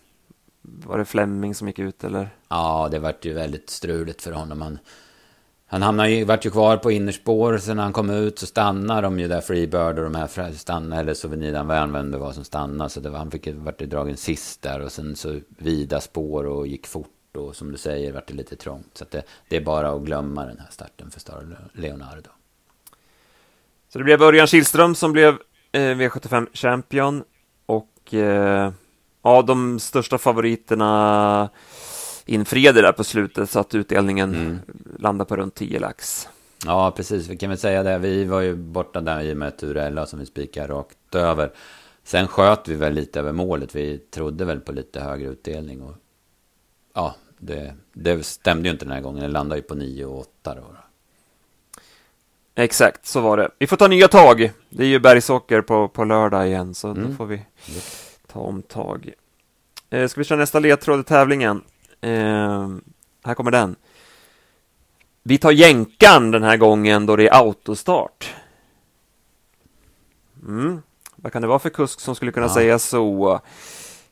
Var 0.62 0.98
det 0.98 1.04
Fleming 1.04 1.54
som 1.54 1.68
gick 1.68 1.78
ut 1.78 2.04
eller? 2.04 2.28
Ja, 2.48 2.88
det 2.90 2.98
vart 2.98 3.24
ju 3.24 3.32
väldigt 3.32 3.70
struligt 3.70 4.22
för 4.22 4.32
honom. 4.32 4.62
Han, 4.62 4.78
han 5.66 5.82
hamnade 5.82 6.10
ju, 6.10 6.24
vart 6.24 6.46
ju 6.46 6.50
kvar 6.50 6.76
på 6.76 6.90
innerspår. 6.90 7.58
Sen 7.58 7.76
när 7.76 7.82
han 7.82 7.92
kom 7.92 8.10
ut 8.10 8.38
så 8.38 8.46
stannade 8.46 9.00
de 9.00 9.18
ju 9.18 9.28
där 9.28 9.40
Freebird 9.40 9.98
och 9.98 10.04
de 10.04 10.14
här 10.14 10.52
stannade. 10.52 11.00
Eller 11.00 11.14
Souvenir 11.14 11.52
Danvern, 11.52 11.92
vem 11.92 12.10
det 12.10 12.18
var 12.18 12.32
som 12.32 12.44
stannade. 12.44 12.90
Så 12.90 13.00
det 13.00 13.10
var, 13.10 13.18
han 13.18 13.30
fick 13.30 13.48
vart 13.54 13.82
ju 13.82 13.86
dragen 13.86 14.16
sist 14.16 14.62
där. 14.62 14.80
Och 14.80 14.92
sen 14.92 15.16
så 15.16 15.40
vida 15.48 16.00
spår 16.00 16.46
och 16.46 16.66
gick 16.66 16.86
fort. 16.86 17.36
Och 17.36 17.56
som 17.56 17.72
du 17.72 17.78
säger 17.78 18.12
vart 18.12 18.28
det 18.28 18.34
lite 18.34 18.56
trångt. 18.56 18.90
Så 18.92 19.04
det, 19.10 19.22
det, 19.48 19.56
är 19.56 19.60
bara 19.60 19.90
att 19.90 20.02
glömma 20.02 20.46
den 20.46 20.58
här 20.58 20.70
starten 20.70 21.10
för 21.10 21.20
Star 21.20 21.58
Leonardo. 21.72 22.30
Så 23.92 23.98
det 23.98 24.04
blev 24.04 24.22
Örjan 24.22 24.46
Kihlström 24.46 24.94
som 24.94 25.12
blev 25.12 25.38
eh, 25.72 25.80
V75 25.80 26.46
Champion. 26.52 27.24
Och 27.66 28.14
eh, 28.14 28.72
ja, 29.22 29.42
de 29.42 29.78
största 29.78 30.18
favoriterna 30.18 31.48
infriade 32.26 32.82
där 32.82 32.92
på 32.92 33.04
slutet 33.04 33.50
så 33.50 33.58
att 33.58 33.74
utdelningen 33.74 34.34
mm. 34.34 34.58
landade 34.98 35.28
på 35.28 35.36
runt 35.36 35.54
10 35.54 35.78
lax. 35.78 36.28
Ja, 36.66 36.90
precis. 36.96 37.28
Vi 37.28 37.36
kan 37.36 37.48
väl 37.48 37.58
säga 37.58 37.82
det. 37.82 37.98
Vi 37.98 38.24
var 38.24 38.40
ju 38.40 38.56
borta 38.56 39.00
där 39.00 39.20
i 39.20 39.32
och 39.32 39.36
med 39.36 39.56
Turella 39.58 40.06
som 40.06 40.18
vi 40.18 40.26
spikade 40.26 40.68
rakt 40.68 41.14
över. 41.14 41.52
Sen 42.04 42.28
sköt 42.28 42.68
vi 42.68 42.74
väl 42.74 42.94
lite 42.94 43.20
över 43.20 43.32
målet. 43.32 43.74
Vi 43.74 43.98
trodde 43.98 44.44
väl 44.44 44.60
på 44.60 44.72
lite 44.72 45.00
högre 45.00 45.28
utdelning. 45.28 45.82
Och 45.82 45.94
ja, 46.94 47.14
det, 47.38 47.74
det 47.92 48.26
stämde 48.26 48.68
ju 48.68 48.72
inte 48.72 48.84
den 48.84 48.94
här 48.94 49.00
gången. 49.00 49.22
Det 49.22 49.28
landade 49.28 49.60
ju 49.60 49.62
på 49.62 49.74
9 49.74 50.04
och 50.04 50.20
8 50.20 50.54
då. 50.54 50.62
Exakt, 52.60 53.06
så 53.06 53.20
var 53.20 53.36
det. 53.36 53.50
Vi 53.58 53.66
får 53.66 53.76
ta 53.76 53.88
nya 53.88 54.08
tag. 54.08 54.52
Det 54.70 54.82
är 54.82 54.88
ju 54.88 54.98
Bergsåker 54.98 55.60
på, 55.60 55.88
på 55.88 56.04
lördag 56.04 56.46
igen, 56.46 56.74
så 56.74 56.88
mm. 56.88 57.10
då 57.10 57.16
får 57.16 57.26
vi 57.26 57.42
ta 58.26 58.40
omtag. 58.40 59.12
Eh, 59.90 60.08
ska 60.08 60.20
vi 60.20 60.24
köra 60.24 60.38
nästa 60.38 60.58
ledtråd 60.58 61.00
i 61.00 61.04
tävlingen? 61.04 61.62
Eh, 62.00 62.68
här 63.24 63.34
kommer 63.34 63.50
den. 63.50 63.76
Vi 65.22 65.38
tar 65.38 65.50
jänkan 65.50 66.30
den 66.30 66.42
här 66.42 66.56
gången 66.56 67.06
då 67.06 67.16
det 67.16 67.28
är 67.28 67.34
autostart. 67.34 68.34
Mm. 70.46 70.82
Vad 71.16 71.32
kan 71.32 71.42
det 71.42 71.48
vara 71.48 71.58
för 71.58 71.70
kusk 71.70 72.00
som 72.00 72.14
skulle 72.14 72.32
kunna 72.32 72.46
ja. 72.46 72.54
säga 72.54 72.78
så? 72.78 73.40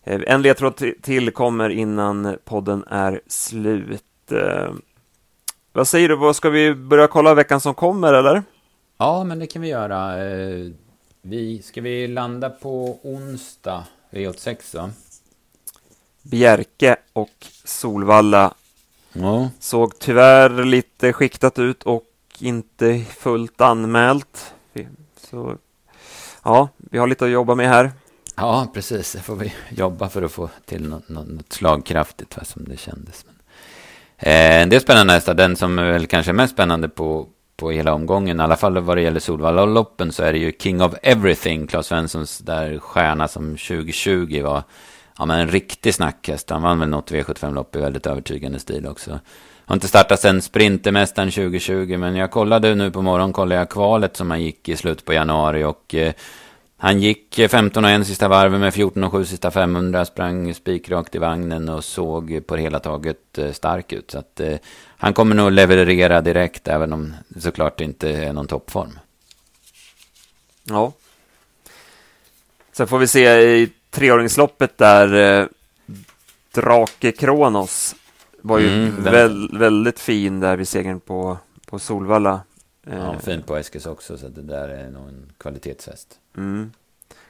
Eh, 0.04 0.20
en 0.26 0.42
ledtråd 0.42 0.82
till 1.02 1.30
kommer 1.30 1.70
innan 1.70 2.37
podden 2.44 2.84
är 2.90 3.20
slut. 3.26 4.02
Vad 5.78 5.88
säger 5.88 6.08
du, 6.08 6.16
vad 6.16 6.36
ska 6.36 6.50
vi 6.50 6.74
börja 6.74 7.06
kolla 7.06 7.34
veckan 7.34 7.60
som 7.60 7.74
kommer 7.74 8.12
eller? 8.12 8.42
Ja, 8.96 9.24
men 9.24 9.38
det 9.38 9.46
kan 9.46 9.62
vi 9.62 9.68
göra. 9.68 10.24
Eh, 10.24 10.70
vi, 11.22 11.62
ska 11.62 11.80
vi 11.80 12.08
landa 12.08 12.50
på 12.50 12.98
onsdag 13.02 13.84
V86 14.10 14.76
va? 14.76 14.90
Bjerke 16.22 16.96
och 17.12 17.46
Solvalla 17.64 18.54
ja. 19.12 19.50
såg 19.60 19.98
tyvärr 19.98 20.64
lite 20.64 21.12
skiktat 21.12 21.58
ut 21.58 21.82
och 21.82 22.04
inte 22.38 23.04
fullt 23.18 23.60
anmält. 23.60 24.54
Så 25.16 25.56
ja, 26.42 26.68
vi 26.76 26.98
har 26.98 27.06
lite 27.06 27.24
att 27.24 27.30
jobba 27.30 27.54
med 27.54 27.68
här. 27.68 27.92
Ja, 28.36 28.70
precis. 28.74 29.12
Det 29.12 29.20
får 29.20 29.36
vi 29.36 29.52
jobba 29.70 30.08
för 30.08 30.22
att 30.22 30.32
få 30.32 30.50
till 30.64 30.88
något, 30.88 31.08
något, 31.08 31.52
slagkraftigt, 31.52 32.38
som 32.42 32.64
det 32.64 32.76
kändes. 32.76 33.24
Men, 33.26 33.38
eh, 34.18 34.68
det 34.68 34.76
är 34.76 34.81
spännande 34.81 35.12
hästar. 35.12 35.35
Den 35.35 35.57
som 35.57 35.78
är 35.78 35.92
väl 35.92 36.07
kanske 36.07 36.31
är 36.31 36.35
mest 36.35 36.52
spännande 36.52 36.88
på, 36.88 37.26
på 37.57 37.70
hela 37.70 37.94
omgången, 37.94 38.40
i 38.40 38.42
alla 38.42 38.57
fall 38.57 38.78
vad 38.78 38.96
det 38.96 39.02
gäller 39.02 39.20
Solvalla-loppen, 39.20 40.12
så 40.12 40.22
är 40.22 40.33
det 40.33 40.38
ju 40.38 40.52
King 40.59 40.83
of 40.83 40.94
Everything, 41.02 41.66
Claes 41.66 41.87
Svenssons 41.87 42.38
där 42.38 42.78
stjärna 42.78 43.28
som 43.28 43.57
2020 43.57 44.42
var 44.42 44.62
ja, 45.18 45.26
men 45.26 45.40
en 45.40 45.48
riktig 45.48 45.94
snackhäst. 45.94 46.50
Han 46.50 46.62
vann 46.62 46.78
väl 46.78 46.88
något 46.88 47.11
V75-lopp 47.11 47.76
i 47.76 47.81
väldigt 47.81 48.07
övertygande 48.07 48.59
stil 48.59 48.87
också. 48.87 49.20
Har 49.64 49.74
inte 49.74 49.88
startat 49.88 50.20
sen 50.20 50.42
Sprintermästaren 50.42 51.31
2020, 51.31 51.96
men 51.98 52.16
jag 52.16 52.31
kollade 52.31 52.74
nu 52.74 52.90
på 52.90 53.02
morgonen, 53.02 53.33
kollade 53.33 53.61
jag 53.61 53.70
kvalet 53.70 54.16
som 54.16 54.31
han 54.31 54.42
gick 54.42 54.68
i 54.68 54.76
slutet 54.76 55.04
på 55.04 55.12
januari 55.12 55.64
och 55.64 55.94
eh, 55.94 56.12
han 56.80 57.00
gick 57.00 57.40
15 57.50 57.84
och 57.84 57.90
1 57.90 58.06
sista 58.06 58.28
varven 58.28 58.60
med 58.60 58.74
14 58.74 59.04
och 59.04 59.12
7 59.12 59.24
sista 59.24 59.50
500, 59.50 60.04
sprang 60.04 60.54
spikrakt 60.54 61.14
i 61.14 61.18
vagnen 61.18 61.68
och 61.68 61.84
såg 61.84 62.46
på 62.46 62.56
det 62.56 62.62
hela 62.62 62.80
taget 62.80 63.38
eh, 63.38 63.52
stark 63.52 63.92
ut. 63.92 64.10
Så 64.10 64.18
att, 64.18 64.40
eh, 64.40 64.58
han 64.98 65.14
kommer 65.14 65.34
nog 65.34 65.52
leverera 65.52 66.20
direkt, 66.20 66.68
även 66.68 66.92
om 66.92 67.14
det 67.28 67.40
såklart 67.40 67.80
inte 67.80 68.10
är 68.10 68.32
någon 68.32 68.46
toppform. 68.46 68.98
Ja. 70.64 70.92
Sen 72.72 72.86
får 72.86 72.98
vi 72.98 73.06
se 73.06 73.40
i 73.40 73.70
treåringsloppet 73.90 74.78
där 74.78 75.40
eh, 75.40 75.46
Drake 76.52 77.12
Kronos 77.12 77.94
var 78.42 78.58
ju 78.58 78.68
mm, 78.68 79.02
väl, 79.02 79.58
väldigt 79.58 80.00
fin 80.00 80.40
där 80.40 80.56
vid 80.56 80.68
segern 80.68 81.00
på, 81.00 81.38
på 81.66 81.78
Solvalla. 81.78 82.40
Ja, 82.86 83.14
eh, 83.14 83.18
fint 83.18 83.46
på 83.46 83.56
Eskils 83.56 83.86
också, 83.86 84.18
så 84.18 84.28
det 84.28 84.42
där 84.42 84.68
är 84.68 84.90
nog 84.90 85.08
en 85.08 85.32
kvalitetshäst. 85.38 86.18
Mm. 86.38 86.72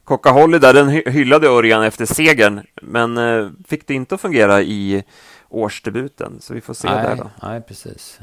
Coca 0.04 0.30
Holly 0.30 0.58
där, 0.58 0.74
den 0.74 0.88
hyllade 0.88 1.48
Örjan 1.48 1.82
efter 1.82 2.06
segern, 2.06 2.60
men 2.82 3.18
eh, 3.18 3.48
fick 3.66 3.86
det 3.86 3.94
inte 3.94 4.14
att 4.14 4.20
fungera 4.20 4.62
i 4.62 5.04
årsdebuten, 5.48 6.36
så 6.40 6.54
vi 6.54 6.60
får 6.60 6.74
se 6.74 6.88
nej, 6.88 7.02
där 7.02 7.16
då. 7.16 7.30
Nej, 7.42 7.60
precis. 7.60 8.20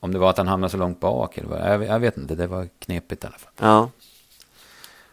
Om 0.00 0.12
det 0.12 0.18
var 0.18 0.30
att 0.30 0.38
han 0.38 0.48
hamnade 0.48 0.70
så 0.70 0.76
långt 0.76 1.00
bak, 1.00 1.38
eller 1.38 1.48
vad, 1.48 1.60
jag, 1.60 1.84
jag 1.84 1.98
vet 1.98 2.16
inte, 2.16 2.34
det 2.34 2.46
var 2.46 2.68
knepigt 2.78 3.24
i 3.24 3.26
alla 3.26 3.36
fall. 3.36 3.52
Ja. 3.60 3.90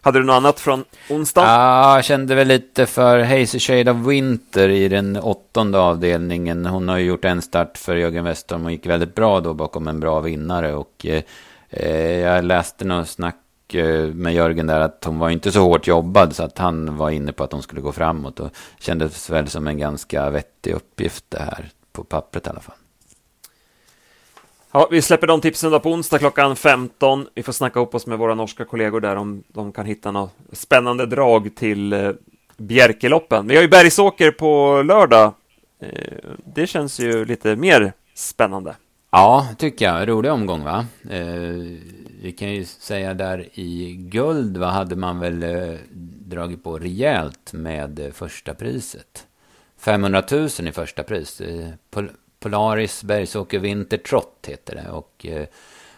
Hade 0.01 0.19
du 0.19 0.25
något 0.25 0.33
annat 0.33 0.59
från 0.59 0.83
onsdag? 1.09 1.41
Ja, 1.41 1.95
jag 1.95 2.05
kände 2.05 2.35
väl 2.35 2.47
lite 2.47 2.85
för 2.85 3.19
Hazy 3.19 3.59
Shade 3.59 3.91
of 3.91 3.97
Winter 3.97 4.69
i 4.69 4.87
den 4.87 5.17
åttonde 5.17 5.79
avdelningen. 5.79 6.65
Hon 6.65 6.89
har 6.89 6.97
ju 6.97 7.05
gjort 7.05 7.25
en 7.25 7.41
start 7.41 7.77
för 7.77 7.95
Jörgen 7.95 8.23
Westholm 8.23 8.65
och 8.65 8.71
gick 8.71 8.85
väldigt 8.85 9.15
bra 9.15 9.39
då 9.39 9.53
bakom 9.53 9.87
en 9.87 9.99
bra 9.99 10.19
vinnare. 10.19 10.73
Och 10.73 11.05
eh, 11.69 12.19
jag 12.19 12.43
läste 12.43 12.85
något 12.85 13.09
snack 13.09 13.35
eh, 13.75 14.13
med 14.13 14.33
Jörgen 14.33 14.67
där 14.67 14.79
att 14.79 15.03
hon 15.05 15.19
var 15.19 15.29
inte 15.29 15.51
så 15.51 15.61
hårt 15.61 15.87
jobbad 15.87 16.35
så 16.35 16.43
att 16.43 16.57
han 16.57 16.97
var 16.97 17.09
inne 17.09 17.31
på 17.31 17.43
att 17.43 17.51
hon 17.51 17.61
skulle 17.61 17.81
gå 17.81 17.91
framåt 17.91 18.39
och 18.39 18.49
kändes 18.79 19.29
väl 19.29 19.47
som 19.47 19.67
en 19.67 19.77
ganska 19.77 20.29
vettig 20.29 20.71
uppgift 20.73 21.25
det 21.29 21.39
här 21.39 21.69
på 21.91 22.03
pappret 22.03 22.47
i 22.47 22.49
alla 22.49 22.59
fall. 22.59 22.75
Ja, 24.71 24.87
vi 24.91 25.01
släpper 25.01 25.27
de 25.27 25.41
tipsen 25.41 25.71
då 25.71 25.79
på 25.79 25.91
onsdag 25.91 26.19
klockan 26.19 26.55
15. 26.55 27.27
Vi 27.33 27.43
får 27.43 27.53
snacka 27.53 27.79
upp 27.79 27.95
oss 27.95 28.07
med 28.07 28.17
våra 28.17 28.35
norska 28.35 28.65
kollegor 28.65 28.99
där 28.99 29.15
om 29.15 29.43
de 29.47 29.71
kan 29.71 29.85
hitta 29.85 30.11
något 30.11 30.33
spännande 30.51 31.05
drag 31.05 31.55
till 31.55 31.93
eh, 31.93 32.11
Bjerkeloppen. 32.57 33.47
Vi 33.47 33.55
har 33.55 33.61
ju 33.61 33.67
Bergsåker 33.67 34.31
på 34.31 34.81
lördag. 34.81 35.33
Eh, 35.81 35.89
det 36.45 36.67
känns 36.67 36.99
ju 36.99 37.25
lite 37.25 37.55
mer 37.55 37.93
spännande. 38.15 38.75
Ja, 39.11 39.47
tycker 39.57 39.85
jag. 39.85 40.09
Rolig 40.09 40.31
omgång, 40.31 40.63
va? 40.63 40.85
Vi 42.23 42.31
kan 42.31 42.51
ju 42.51 42.65
säga 42.65 43.13
där 43.13 43.49
i 43.53 43.95
guld, 43.95 44.57
va, 44.57 44.67
hade 44.67 44.95
man 44.95 45.19
väl 45.19 45.43
eh, 45.43 45.75
dragit 46.25 46.63
på 46.63 46.79
rejält 46.79 47.53
med 47.53 47.99
eh, 47.99 48.11
första 48.11 48.53
priset. 48.53 49.27
500 49.77 50.23
000 50.31 50.47
i 50.67 50.71
första 50.71 51.03
pris. 51.03 51.41
Eh, 51.41 51.69
Polaris 52.39 53.03
Bergsåker 53.03 53.59
Vintertrott 53.59 54.45
heter 54.47 54.75
det. 54.75 54.91
Och 54.91 55.25
eh, 55.25 55.47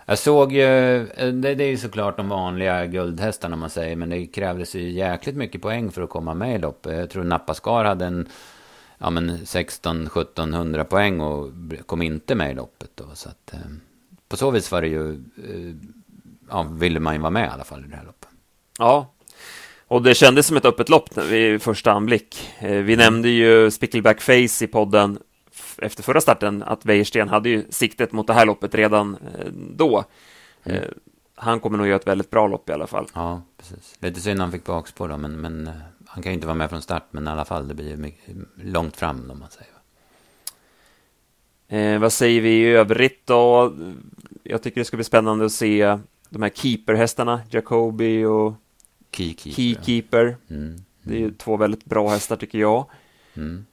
jag 0.06 0.18
såg 0.18 0.54
ju, 0.54 0.96
eh, 1.08 1.28
det, 1.34 1.56
det 1.56 1.64
är 1.64 1.70
ju 1.70 1.78
såklart 1.78 2.18
de 2.18 2.30
vanliga 2.30 2.86
guldhästarna 2.86 3.54
om 3.54 3.60
man 3.60 3.70
säger, 3.70 3.96
men 3.96 4.10
det 4.10 4.26
krävdes 4.26 4.76
ju 4.76 4.92
jäkligt 4.92 5.36
mycket 5.36 5.62
poäng 5.62 5.92
för 5.92 6.02
att 6.02 6.10
komma 6.10 6.34
med 6.34 6.56
i 6.56 6.60
loppet. 6.60 6.98
Jag 6.98 7.10
tror 7.10 7.24
Nappaskar 7.24 7.86
hade 7.86 8.06
en 8.06 8.28
ja, 8.98 9.08
16-1700 9.08 10.84
poäng 10.84 11.22
och 11.22 11.50
kom 11.86 12.02
inte 12.02 12.36
med 12.36 12.52
i 12.52 12.54
loppet 12.54 12.92
då. 12.96 13.06
Så 13.14 13.30
att, 13.30 13.54
på 14.28 14.38
så 14.38 14.52
vis 14.52 14.72
var 14.72 14.82
det 14.82 14.88
ju, 14.88 15.24
ja, 16.54 16.64
ville 16.72 17.00
man 17.00 17.14
ju 17.14 17.20
vara 17.20 17.30
med 17.30 17.46
i 17.46 17.50
alla 17.50 17.64
fall 17.64 17.86
i 17.86 17.88
det 17.88 17.96
här 17.96 18.06
loppet. 18.06 18.30
Ja, 18.80 19.14
och 19.88 20.02
det 20.02 20.16
kändes 20.16 20.48
som 20.48 20.58
ett 20.58 20.66
öppet 20.66 20.90
lopp 20.90 21.18
vid 21.18 21.62
första 21.62 21.92
anblick. 21.92 22.50
Eh, 22.60 22.70
vi 22.70 22.94
mm. 22.94 22.98
nämnde 22.98 23.30
ju 23.30 23.72
Spickleback 23.72 24.22
Face 24.22 24.64
i 24.64 24.68
podden 24.68 25.20
efter 25.78 26.04
förra 26.04 26.22
starten 26.22 26.64
att 26.64 26.86
Wäjersten 26.86 27.30
hade 27.30 27.50
ju 27.50 27.66
siktet 27.70 28.12
mot 28.12 28.28
det 28.28 28.34
här 28.34 28.46
loppet 28.46 28.76
redan 28.76 29.16
eh, 29.16 29.46
då. 29.54 30.04
Mm. 30.64 30.78
Eh, 30.78 30.90
han 31.36 31.60
kommer 31.60 31.78
nog 31.78 31.88
göra 31.88 31.96
ett 31.96 32.08
väldigt 32.08 32.30
bra 32.30 32.48
lopp 32.48 32.70
i 32.70 32.74
alla 32.74 32.88
fall. 32.88 33.08
Ja, 33.14 33.42
precis. 33.58 33.96
Lite 34.00 34.22
synd 34.22 34.40
han 34.40 34.52
fick 34.52 34.64
bakspår 34.64 35.08
då, 35.08 35.18
men, 35.18 35.42
men 35.42 35.70
han 36.06 36.24
kan 36.24 36.32
ju 36.32 36.34
inte 36.34 36.48
vara 36.48 36.56
med 36.56 36.70
från 36.70 36.82
start, 36.82 37.04
men 37.12 37.28
i 37.28 37.30
alla 37.30 37.46
fall, 37.46 37.68
det 37.68 37.74
blir 37.74 37.90
ju 37.90 37.98
mycket, 37.98 38.36
långt 38.56 38.98
fram 38.98 39.32
om 39.32 39.40
man 39.40 39.50
säger. 39.50 39.74
Eh, 41.68 42.00
vad 42.00 42.14
säger 42.14 42.42
vi 42.42 42.50
i 42.50 42.66
övrigt 42.66 43.28
då? 43.28 43.74
Jag 44.44 44.64
tycker 44.64 44.82
det 44.82 44.86
ska 44.86 44.98
bli 44.98 45.04
spännande 45.04 45.46
att 45.46 45.52
se 45.52 45.98
de 46.34 46.42
här 46.42 46.50
keeperhästarna, 46.50 47.42
Jacobi 47.50 48.26
och 48.26 48.54
Keykeeper. 49.12 49.56
Keykeeper. 49.56 50.38
Mm. 50.50 50.76
Det 51.02 51.16
är 51.16 51.20
ju 51.20 51.32
två 51.32 51.58
väldigt 51.58 51.86
bra 51.86 52.10
hästar 52.10 52.36
tycker 52.36 52.60
jag. 52.60 52.86
Mm. 53.34 53.66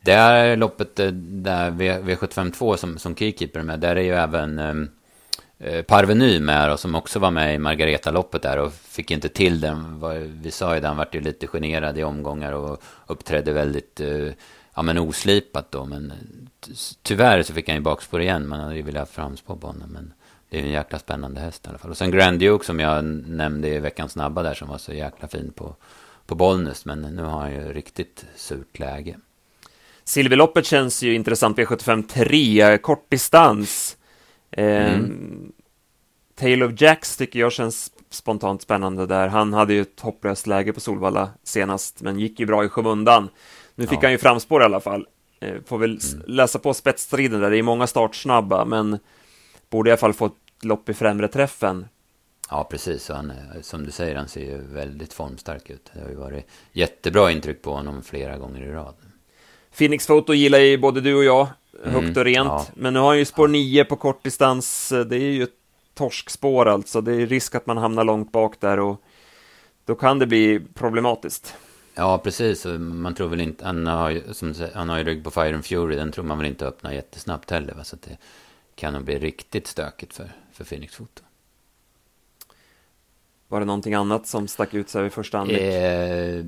Det 0.00 0.12
är 0.12 0.56
loppet 0.56 1.00
eh, 1.00 1.10
där 1.12 1.70
V752 1.70 2.76
som, 2.76 2.98
som 2.98 3.16
keykeeper 3.16 3.62
med. 3.62 3.80
Där 3.80 3.96
är 3.96 4.00
ju 4.00 4.14
även 4.14 4.58
ehm, 4.58 4.88
eh, 5.58 5.82
Parveny 5.82 6.40
med 6.40 6.72
och 6.72 6.80
som 6.80 6.94
också 6.94 7.18
var 7.18 7.30
med 7.30 7.54
i 7.54 7.58
Margareta-loppet 7.58 8.42
där 8.42 8.58
och 8.58 8.72
fick 8.72 9.10
inte 9.10 9.28
till 9.28 9.60
den. 9.60 10.02
Vi 10.42 10.50
sa 10.50 10.74
ju 10.74 10.80
det, 10.80 10.88
han 10.88 10.96
vart 10.96 11.14
ju 11.14 11.20
lite 11.20 11.46
generad 11.46 11.98
i 11.98 12.04
omgångar 12.04 12.52
och 12.52 12.82
uppträdde 13.06 13.52
väldigt 13.52 14.00
eh, 14.00 14.28
ja, 14.74 14.82
men 14.82 14.98
oslipat 14.98 15.70
då. 15.70 15.84
Men 15.84 16.12
tyvärr 17.02 17.42
så 17.42 17.52
fick 17.52 17.68
han 17.68 17.76
ju 17.76 17.82
bakspår 17.82 18.20
igen. 18.20 18.48
Man 18.48 18.60
hade 18.60 18.76
ju 18.76 18.82
velat 18.82 19.08
ha 19.08 19.14
framspår 19.14 19.56
på 19.56 19.66
honom. 19.66 19.88
Men 19.88 20.12
det 20.50 20.58
är 20.58 20.62
en 20.62 20.70
jäkla 20.70 20.98
spännande 20.98 21.40
häst 21.40 21.66
i 21.66 21.68
alla 21.68 21.78
fall. 21.78 21.90
Och 21.90 21.96
sen 21.96 22.10
Grand 22.10 22.38
Duke 22.38 22.64
som 22.64 22.80
jag 22.80 23.04
nämnde 23.04 23.68
i 23.68 23.78
veckans 23.78 24.12
snabba 24.12 24.42
där 24.42 24.54
som 24.54 24.68
var 24.68 24.78
så 24.78 24.92
jäkla 24.92 25.28
fin 25.28 25.52
på, 25.54 25.76
på 26.26 26.34
Bollnäs. 26.34 26.84
Men 26.84 27.00
nu 27.00 27.22
har 27.22 27.40
han 27.40 27.52
ju 27.52 27.72
riktigt 27.72 28.24
surt 28.36 28.78
läge. 28.78 29.16
Silverloppet 30.04 30.66
känns 30.66 31.02
ju 31.02 31.14
intressant, 31.14 31.58
V75 31.58 32.08
3, 32.08 32.78
kortdistans. 32.78 33.96
Eh, 34.50 34.94
mm. 34.94 35.52
Tale 36.34 36.64
of 36.64 36.72
Jacks 36.80 37.16
tycker 37.16 37.38
jag 37.38 37.52
känns 37.52 37.92
spontant 38.10 38.62
spännande 38.62 39.06
där. 39.06 39.28
Han 39.28 39.52
hade 39.52 39.74
ju 39.74 39.80
ett 39.80 40.00
hopplöst 40.00 40.46
läge 40.46 40.72
på 40.72 40.80
Solvalla 40.80 41.30
senast, 41.42 42.02
men 42.02 42.18
gick 42.18 42.40
ju 42.40 42.46
bra 42.46 42.64
i 42.64 42.68
skymundan. 42.68 43.28
Nu 43.74 43.86
fick 43.86 43.96
ja. 43.96 44.02
han 44.02 44.12
ju 44.12 44.18
framspår 44.18 44.62
i 44.62 44.64
alla 44.64 44.80
fall. 44.80 45.06
Eh, 45.40 45.54
får 45.66 45.78
väl 45.78 45.98
mm. 46.14 46.24
läsa 46.26 46.58
på 46.58 46.74
spetsstriden 46.74 47.40
där, 47.40 47.50
det 47.50 47.58
är 47.58 47.62
många 47.62 47.86
startsnabba, 47.86 48.64
men 48.64 48.98
borde 49.70 49.90
i 49.90 49.92
alla 49.92 49.98
fall 49.98 50.12
få 50.12 50.26
ett 50.26 50.32
lopp 50.62 50.88
i 50.88 50.94
främre 50.94 51.28
träffen. 51.28 51.86
Ja, 52.50 52.64
precis. 52.70 53.08
Han, 53.08 53.32
som 53.62 53.84
du 53.84 53.90
säger, 53.90 54.16
han 54.16 54.28
ser 54.28 54.40
ju 54.40 54.58
väldigt 54.58 55.12
formstark 55.12 55.70
ut. 55.70 55.90
Det 55.94 56.00
har 56.00 56.08
ju 56.08 56.14
varit 56.14 56.46
jättebra 56.72 57.30
intryck 57.30 57.62
på 57.62 57.72
honom 57.72 58.02
flera 58.02 58.38
gånger 58.38 58.62
i 58.62 58.72
rad. 58.72 58.94
Phoenix 59.78 60.06
Photo 60.06 60.34
gillar 60.34 60.58
ju 60.58 60.78
både 60.78 61.00
du 61.00 61.14
och 61.14 61.24
jag, 61.24 61.48
mm, 61.84 61.94
högt 61.94 62.16
och 62.16 62.24
rent. 62.24 62.48
Ja. 62.48 62.66
Men 62.74 62.92
nu 62.92 63.00
har 63.00 63.06
han 63.06 63.18
ju 63.18 63.24
spår 63.24 63.48
9 63.48 63.84
på 63.84 63.96
kortdistans. 63.96 64.88
Det 64.88 65.16
är 65.16 65.32
ju 65.32 65.42
ett 65.42 65.50
torskspår 65.94 66.68
alltså. 66.68 67.00
Det 67.00 67.12
är 67.12 67.26
risk 67.26 67.54
att 67.54 67.66
man 67.66 67.76
hamnar 67.76 68.04
långt 68.04 68.32
bak 68.32 68.60
där 68.60 68.80
och 68.80 69.02
då 69.84 69.94
kan 69.94 70.18
det 70.18 70.26
bli 70.26 70.60
problematiskt. 70.74 71.54
Ja, 71.94 72.18
precis. 72.18 72.66
Man 72.78 73.14
tror 73.14 73.28
väl 73.28 73.40
inte, 73.40 73.64
han 73.64 73.86
har, 73.86 74.32
som, 74.32 74.54
han 74.74 74.88
har 74.88 74.98
ju 74.98 75.04
rygg 75.04 75.24
på 75.24 75.30
Fire 75.30 75.54
and 75.54 75.64
Fury, 75.64 75.96
den 75.96 76.12
tror 76.12 76.24
man 76.24 76.38
väl 76.38 76.46
inte 76.46 76.66
öppnar 76.66 76.92
jättesnabbt 76.92 77.50
heller. 77.50 77.74
Va? 77.74 77.84
Så 77.84 77.96
det 77.96 78.18
kan 78.76 78.92
nog 78.92 79.04
bli 79.04 79.18
riktigt 79.18 79.66
stökigt 79.66 80.14
för, 80.14 80.32
för 80.52 80.64
Phoenix 80.64 80.96
Photo. 80.96 81.22
Var 83.48 83.60
det 83.60 83.66
någonting 83.66 83.94
annat 83.94 84.26
som 84.26 84.48
stack 84.48 84.74
ut 84.74 84.88
sig 84.88 85.02
vid 85.02 85.12
första 85.12 85.38
anblick? 85.38 85.60
Eh, 85.60 86.44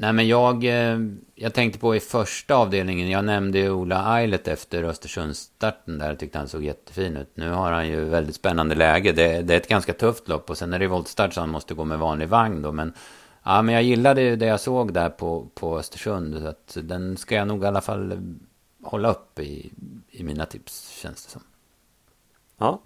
Nej, 0.00 0.12
men 0.12 0.28
jag, 0.28 0.64
eh, 0.64 0.98
jag 1.34 1.54
tänkte 1.54 1.78
på 1.78 1.96
i 1.96 2.00
första 2.00 2.54
avdelningen, 2.54 3.10
jag 3.10 3.24
nämnde 3.24 3.70
Ola 3.70 4.18
Eilert 4.18 4.48
efter 4.48 4.82
Östersundsstarten 4.82 5.98
där, 5.98 6.08
jag 6.08 6.18
tyckte 6.18 6.38
han 6.38 6.48
såg 6.48 6.64
jättefin 6.64 7.16
ut. 7.16 7.30
Nu 7.34 7.50
har 7.50 7.72
han 7.72 7.88
ju 7.88 8.04
väldigt 8.04 8.34
spännande 8.34 8.74
läge, 8.74 9.12
det, 9.12 9.42
det 9.42 9.54
är 9.54 9.56
ett 9.56 9.68
ganska 9.68 9.92
tufft 9.92 10.28
lopp 10.28 10.50
och 10.50 10.58
sen 10.58 10.72
är 10.72 10.78
det 10.78 10.86
voltstart 10.86 11.34
så 11.34 11.40
han 11.40 11.50
måste 11.50 11.74
gå 11.74 11.84
med 11.84 11.98
vanlig 11.98 12.28
vagn 12.28 12.62
då, 12.62 12.72
men 12.72 12.92
ja, 13.42 13.62
men 13.62 13.74
jag 13.74 13.82
gillade 13.82 14.36
det 14.36 14.46
jag 14.46 14.60
såg 14.60 14.92
där 14.92 15.08
på, 15.08 15.48
på 15.54 15.78
Östersund, 15.78 16.40
så 16.42 16.46
att 16.46 16.76
den 16.82 17.16
ska 17.16 17.34
jag 17.34 17.48
nog 17.48 17.62
i 17.62 17.66
alla 17.66 17.80
fall 17.80 18.34
hålla 18.82 19.10
upp 19.10 19.38
i, 19.38 19.72
i 20.10 20.24
mina 20.24 20.46
tips, 20.46 20.88
känns 20.88 21.24
det 21.24 21.30
som. 21.30 21.42
Ja. 22.58 22.80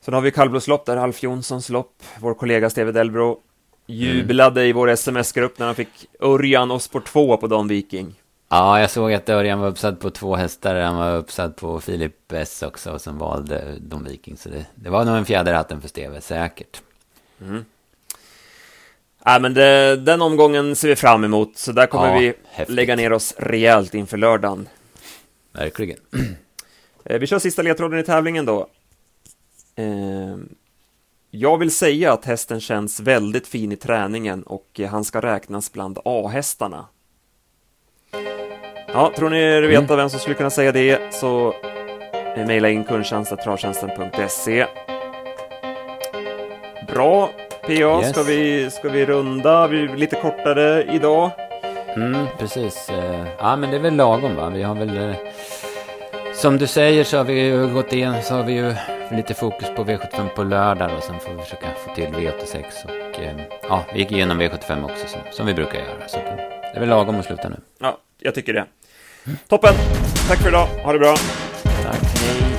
Sen 0.00 0.14
har 0.14 0.20
vi 0.20 0.30
kallblodslopp 0.30 0.86
där, 0.86 0.96
Alf 0.96 1.22
Jonssons 1.22 1.68
lopp, 1.68 2.02
vår 2.18 2.34
kollega 2.34 2.70
Steve 2.70 2.92
Delbro 2.92 3.40
jublade 3.86 4.60
mm. 4.60 4.70
i 4.70 4.72
vår 4.72 4.90
sms-grupp 4.90 5.58
när 5.58 5.66
han 5.66 5.74
fick 5.74 6.06
Örjan 6.20 6.70
och 6.70 6.82
spår 6.82 7.00
2 7.00 7.36
på 7.36 7.46
Don 7.46 7.68
Viking. 7.68 8.14
Ja, 8.48 8.80
jag 8.80 8.90
såg 8.90 9.12
att 9.12 9.28
Örjan 9.28 9.60
var 9.60 9.68
uppsatt 9.68 10.00
på 10.00 10.10
två 10.10 10.36
hästar. 10.36 10.80
Han 10.80 10.96
var 10.96 11.16
uppsatt 11.16 11.56
på 11.56 11.80
Filip 11.80 12.32
S 12.32 12.62
också 12.62 12.92
och 12.92 13.00
som 13.00 13.18
valde 13.18 13.76
Don 13.80 14.04
Viking. 14.04 14.36
Så 14.36 14.48
det, 14.48 14.66
det 14.74 14.90
var 14.90 15.04
nog 15.04 15.16
en 15.16 15.24
fjäder 15.24 15.54
hatten 15.54 15.80
för 15.80 15.88
Steve, 15.88 16.20
säkert. 16.20 16.82
Mm. 17.40 17.64
Nej, 19.26 19.40
men 19.40 19.54
det, 19.54 19.96
den 19.96 20.22
omgången 20.22 20.76
ser 20.76 20.88
vi 20.88 20.96
fram 20.96 21.24
emot, 21.24 21.56
så 21.56 21.72
där 21.72 21.86
kommer 21.86 22.12
ja, 22.12 22.18
vi 22.18 22.34
häftigt. 22.50 22.74
lägga 22.74 22.96
ner 22.96 23.12
oss 23.12 23.34
rejält 23.38 23.94
inför 23.94 24.16
lördagen. 24.16 24.68
Verkligen. 25.52 25.98
Eh, 27.04 27.18
vi 27.18 27.26
kör 27.26 27.38
sista 27.38 27.62
ledtråden 27.62 27.98
i 27.98 28.02
tävlingen 28.02 28.44
då. 28.44 28.66
Eh, 29.76 30.36
jag 31.30 31.58
vill 31.58 31.70
säga 31.70 32.12
att 32.12 32.24
hästen 32.24 32.60
känns 32.60 33.00
väldigt 33.00 33.46
fin 33.46 33.72
i 33.72 33.76
träningen 33.76 34.42
och 34.42 34.80
han 34.90 35.04
ska 35.04 35.20
räknas 35.20 35.72
bland 35.72 35.98
A-hästarna. 36.04 36.86
Ja, 38.92 39.12
tror 39.16 39.30
ni 39.30 39.38
er 39.38 39.62
veta 39.62 39.84
mm. 39.84 39.96
vem 39.96 40.10
som 40.10 40.20
skulle 40.20 40.34
kunna 40.34 40.50
säga 40.50 40.72
det 40.72 41.14
så 41.14 41.54
mejla 42.36 42.68
in 42.68 42.84
kundtjänsten.travtjänsten.se 42.84 44.66
Bra, 46.88 47.30
PA, 47.66 47.72
yes. 47.72 48.10
ska, 48.10 48.22
vi, 48.22 48.70
ska 48.70 48.88
vi 48.88 49.06
runda? 49.06 49.66
Vi 49.66 49.84
är 49.84 49.96
lite 49.96 50.16
kortare 50.16 50.94
idag. 50.94 51.30
Mm, 51.96 52.26
precis. 52.38 52.88
Eh, 52.90 53.26
ja, 53.38 53.56
men 53.56 53.70
det 53.70 53.76
är 53.76 53.80
väl 53.80 53.96
lagom 53.96 54.36
va? 54.36 54.48
Vi 54.48 54.62
har 54.62 54.74
väl... 54.74 55.14
Som 56.44 56.58
du 56.58 56.66
säger 56.66 57.04
så 57.04 57.16
har 57.16 57.24
vi 57.24 57.40
ju 57.40 57.68
gått 57.68 57.92
in, 57.92 58.22
så 58.22 58.34
har 58.34 58.44
vi 58.44 58.52
ju 58.52 58.74
lite 59.10 59.34
fokus 59.34 59.68
på 59.76 59.84
V75 59.84 60.28
på 60.28 60.44
lördag 60.44 60.96
och 60.96 61.02
sen 61.02 61.20
får 61.20 61.34
vi 61.34 61.42
försöka 61.42 61.66
få 61.86 61.94
till 61.94 62.04
V86 62.04 62.64
och 62.84 63.20
eh, 63.20 63.36
ja, 63.62 63.84
vi 63.92 63.98
gick 63.98 64.12
igenom 64.12 64.42
V75 64.42 64.84
också 64.84 65.08
som, 65.08 65.20
som 65.32 65.46
vi 65.46 65.54
brukar 65.54 65.78
göra. 65.78 66.08
Så 66.08 66.16
det 66.16 66.72
är 66.74 66.80
väl 66.80 66.88
lagom 66.88 67.20
att 67.20 67.24
sluta 67.24 67.48
nu. 67.48 67.56
Ja, 67.80 67.98
jag 68.18 68.34
tycker 68.34 68.52
det. 68.52 68.66
Toppen! 69.48 69.74
Tack 70.28 70.38
för 70.38 70.48
idag, 70.48 70.66
ha 70.66 70.92
det 70.92 70.98
bra! 70.98 71.16
Tack! 71.82 72.53